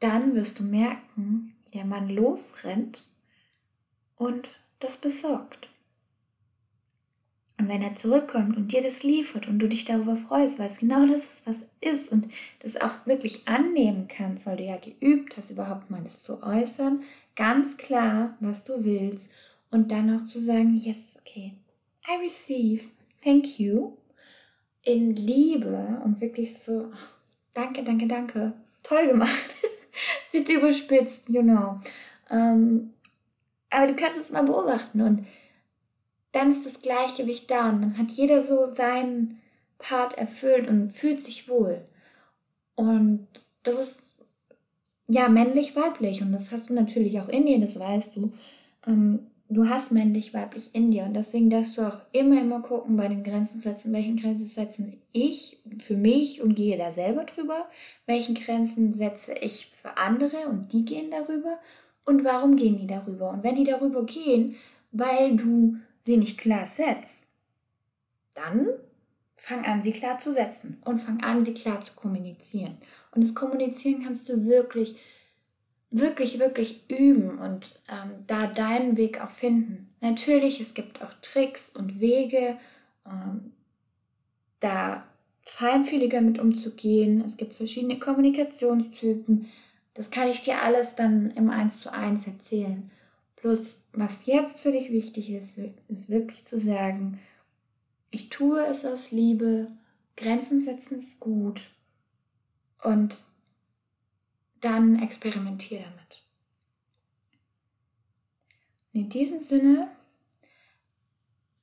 dann 0.00 0.34
wirst 0.34 0.60
du 0.60 0.62
merken, 0.62 1.56
wie 1.64 1.70
der 1.70 1.84
Mann 1.84 2.08
losrennt 2.08 3.04
und 4.16 4.48
das 4.78 4.96
besorgt. 4.96 5.68
Und 7.58 7.68
wenn 7.68 7.82
er 7.82 7.96
zurückkommt 7.96 8.56
und 8.56 8.72
dir 8.72 8.82
das 8.82 9.02
liefert 9.02 9.48
und 9.48 9.58
du 9.58 9.68
dich 9.68 9.84
darüber 9.84 10.16
freust, 10.16 10.60
weil 10.60 10.70
es 10.70 10.78
genau 10.78 11.06
das 11.06 11.22
ist, 11.22 11.46
was 11.46 11.56
ist 11.80 12.12
und 12.12 12.28
das 12.60 12.76
auch 12.80 13.04
wirklich 13.04 13.48
annehmen 13.48 14.06
kannst, 14.06 14.46
weil 14.46 14.56
du 14.56 14.64
ja 14.64 14.76
geübt 14.76 15.36
hast, 15.36 15.50
überhaupt 15.50 15.90
mal 15.90 16.00
das 16.02 16.22
zu 16.22 16.40
äußern, 16.42 17.02
ganz 17.34 17.76
klar, 17.76 18.36
was 18.38 18.62
du 18.62 18.84
willst 18.84 19.28
und 19.72 19.90
dann 19.90 20.14
auch 20.14 20.32
zu 20.32 20.40
sagen, 20.40 20.76
yes, 20.76 21.16
okay, 21.20 21.54
I 22.08 22.22
receive, 22.22 22.84
thank 23.24 23.58
you, 23.58 23.96
in 24.82 25.16
Liebe 25.16 26.00
und 26.04 26.20
wirklich 26.20 26.56
so, 26.58 26.92
danke, 27.54 27.82
danke, 27.82 28.06
danke, 28.06 28.52
toll 28.84 29.08
gemacht, 29.08 29.54
sieht 30.30 30.48
überspitzt, 30.48 31.28
you 31.28 31.42
know. 31.42 31.80
Ähm, 32.30 32.94
aber 33.68 33.88
du 33.88 33.96
kannst 33.96 34.18
es 34.18 34.30
mal 34.30 34.44
beobachten 34.44 35.00
und 35.00 35.26
dann 36.32 36.50
ist 36.50 36.66
das 36.66 36.80
Gleichgewicht 36.80 37.50
da 37.50 37.68
und 37.68 37.82
dann 37.82 37.98
hat 37.98 38.10
jeder 38.10 38.42
so 38.42 38.66
seinen 38.66 39.40
Part 39.78 40.18
erfüllt 40.18 40.68
und 40.68 40.92
fühlt 40.92 41.22
sich 41.22 41.48
wohl. 41.48 41.82
Und 42.74 43.26
das 43.62 43.78
ist 43.78 44.16
ja 45.08 45.28
männlich-weiblich 45.28 46.20
und 46.22 46.32
das 46.32 46.52
hast 46.52 46.68
du 46.68 46.74
natürlich 46.74 47.20
auch 47.20 47.28
in 47.28 47.46
dir, 47.46 47.60
das 47.60 47.78
weißt 47.78 48.16
du. 48.16 48.32
Ähm, 48.86 49.20
du 49.48 49.68
hast 49.68 49.90
männlich-weiblich 49.90 50.74
in 50.74 50.90
dir 50.90 51.04
und 51.04 51.14
deswegen 51.14 51.48
darfst 51.48 51.78
du 51.78 51.82
auch 51.82 52.00
immer, 52.12 52.40
immer 52.40 52.60
gucken 52.60 52.96
bei 52.96 53.08
den 53.08 53.24
Grenzen 53.24 53.60
setzen, 53.60 53.92
welchen 53.92 54.16
Grenzen 54.16 54.46
setzen 54.46 55.00
ich 55.12 55.58
für 55.78 55.96
mich 55.96 56.42
und 56.42 56.54
gehe 56.54 56.76
da 56.76 56.92
selber 56.92 57.24
drüber, 57.24 57.66
welchen 58.06 58.34
Grenzen 58.34 58.92
setze 58.92 59.32
ich 59.32 59.72
für 59.80 59.96
andere 59.96 60.48
und 60.48 60.72
die 60.72 60.84
gehen 60.84 61.10
darüber 61.10 61.58
und 62.04 62.24
warum 62.24 62.56
gehen 62.56 62.78
die 62.78 62.86
darüber. 62.86 63.30
Und 63.30 63.42
wenn 63.42 63.56
die 63.56 63.64
darüber 63.64 64.04
gehen, 64.04 64.56
weil 64.92 65.36
du 65.36 65.76
sie 66.08 66.16
nicht 66.16 66.38
klar 66.38 66.64
setzt, 66.64 67.26
dann 68.34 68.66
fang 69.36 69.66
an, 69.66 69.82
sie 69.82 69.92
klar 69.92 70.16
zu 70.16 70.32
setzen 70.32 70.80
und 70.86 71.00
fang 71.00 71.22
an, 71.22 71.44
sie 71.44 71.52
klar 71.52 71.82
zu 71.82 71.92
kommunizieren. 71.92 72.78
Und 73.10 73.22
das 73.22 73.34
Kommunizieren 73.34 74.02
kannst 74.02 74.26
du 74.30 74.46
wirklich, 74.46 74.96
wirklich, 75.90 76.38
wirklich 76.38 76.82
üben 76.88 77.38
und 77.38 77.78
ähm, 77.90 78.24
da 78.26 78.46
deinen 78.46 78.96
Weg 78.96 79.22
auch 79.22 79.28
finden. 79.28 79.94
Natürlich, 80.00 80.62
es 80.62 80.72
gibt 80.72 81.02
auch 81.02 81.12
Tricks 81.20 81.68
und 81.76 82.00
Wege, 82.00 82.56
ähm, 83.04 83.52
da 84.60 85.04
feinfühliger 85.42 86.22
mit 86.22 86.38
umzugehen. 86.38 87.22
Es 87.26 87.36
gibt 87.36 87.52
verschiedene 87.52 87.98
Kommunikationstypen. 87.98 89.50
Das 89.92 90.10
kann 90.10 90.28
ich 90.28 90.40
dir 90.40 90.62
alles 90.62 90.94
dann 90.94 91.32
im 91.32 91.50
1 91.50 91.82
zu 91.82 91.92
1 91.92 92.26
erzählen. 92.26 92.90
Plus, 93.40 93.78
was 93.92 94.26
jetzt 94.26 94.58
für 94.58 94.72
dich 94.72 94.90
wichtig 94.90 95.30
ist, 95.30 95.58
ist 95.58 96.08
wirklich 96.08 96.44
zu 96.44 96.60
sagen, 96.60 97.20
ich 98.10 98.30
tue 98.30 98.66
es 98.66 98.84
aus 98.84 99.12
Liebe, 99.12 99.68
Grenzen 100.16 100.60
setzen 100.60 100.98
ist 100.98 101.20
gut 101.20 101.70
und 102.82 103.22
dann 104.60 105.00
experimentiere 105.00 105.84
damit. 105.84 106.24
in 108.92 109.08
diesem 109.08 109.40
Sinne 109.40 109.88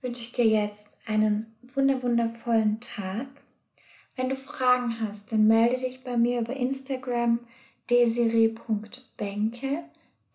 wünsche 0.02 0.22
ich 0.22 0.32
dir 0.32 0.46
jetzt 0.46 0.88
einen 1.06 1.54
wunderwundervollen 1.74 2.80
Tag. 2.80 3.28
Wenn 4.16 4.30
du 4.30 4.38
Fragen 4.38 5.02
hast, 5.02 5.34
dann 5.34 5.46
melde 5.46 5.82
dich 5.82 6.06
bei 6.06 6.16
mir 6.16 6.40
über 6.40 6.56
Instagram 6.56 7.40
desiree.benke 7.90 9.84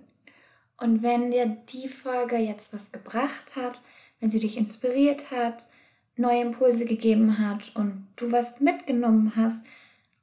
Und 0.78 1.02
wenn 1.02 1.30
dir 1.30 1.58
die 1.68 1.88
Folge 1.88 2.36
jetzt 2.36 2.72
was 2.72 2.90
gebracht 2.90 3.54
hat, 3.54 3.82
wenn 4.18 4.30
sie 4.30 4.40
dich 4.40 4.56
inspiriert 4.56 5.30
hat, 5.30 5.68
neue 6.16 6.40
Impulse 6.42 6.84
gegeben 6.84 7.38
hat 7.38 7.74
und 7.74 8.06
du 8.16 8.32
was 8.32 8.60
mitgenommen 8.60 9.36
hast, 9.36 9.60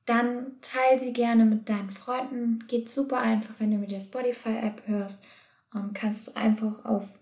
dann 0.05 0.55
teile 0.61 1.01
sie 1.01 1.11
gerne 1.11 1.45
mit 1.45 1.67
deinen 1.67 1.89
Freunden. 1.89 2.63
Geht 2.67 2.89
super 2.89 3.19
einfach, 3.19 3.55
wenn 3.59 3.71
du 3.71 3.77
mit 3.77 3.91
der 3.91 3.99
Spotify-App 3.99 4.83
hörst. 4.85 5.21
Ähm, 5.75 5.91
kannst 5.93 6.27
du 6.27 6.35
einfach 6.35 6.85
auf 6.85 7.19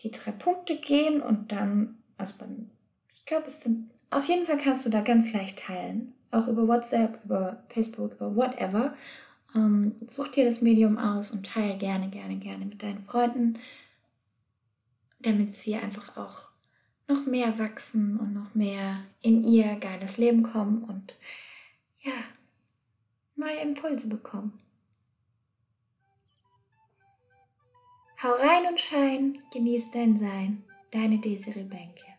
die 0.00 0.10
drei 0.10 0.32
Punkte 0.32 0.76
gehen 0.76 1.22
und 1.22 1.52
dann, 1.52 2.02
also 2.18 2.34
beim, 2.38 2.70
ich 3.12 3.24
glaube, 3.24 3.46
es 3.46 3.62
sind, 3.62 3.90
auf 4.12 4.28
jeden 4.28 4.46
Fall 4.46 4.58
kannst 4.58 4.86
du 4.86 4.90
da 4.90 5.00
ganz 5.00 5.32
leicht 5.32 5.58
teilen 5.58 6.14
auch 6.32 6.48
über 6.48 6.66
WhatsApp, 6.66 7.20
über 7.24 7.62
Facebook, 7.68 8.14
über 8.14 8.34
whatever. 8.34 8.96
Ähm, 9.54 9.94
such 10.08 10.28
dir 10.28 10.44
das 10.44 10.62
Medium 10.62 10.98
aus 10.98 11.30
und 11.30 11.46
teile 11.46 11.76
gerne, 11.76 12.08
gerne, 12.08 12.36
gerne 12.36 12.64
mit 12.64 12.82
deinen 12.82 13.04
Freunden, 13.04 13.58
damit 15.20 15.54
sie 15.54 15.76
einfach 15.76 16.16
auch 16.16 16.48
noch 17.06 17.26
mehr 17.26 17.58
wachsen 17.58 18.18
und 18.18 18.32
noch 18.32 18.54
mehr 18.54 19.04
in 19.20 19.44
ihr 19.44 19.76
geiles 19.76 20.16
Leben 20.16 20.42
kommen 20.42 20.84
und 20.84 21.14
ja, 22.00 22.12
neue 23.36 23.60
Impulse 23.60 24.06
bekommen. 24.06 24.58
Hau 28.22 28.32
rein 28.32 28.66
und 28.70 28.80
schein, 28.80 29.42
genieß 29.52 29.90
dein 29.90 30.18
Sein, 30.18 30.64
deine 30.92 31.18
Desiree 31.18 31.64
Benke. 31.64 32.11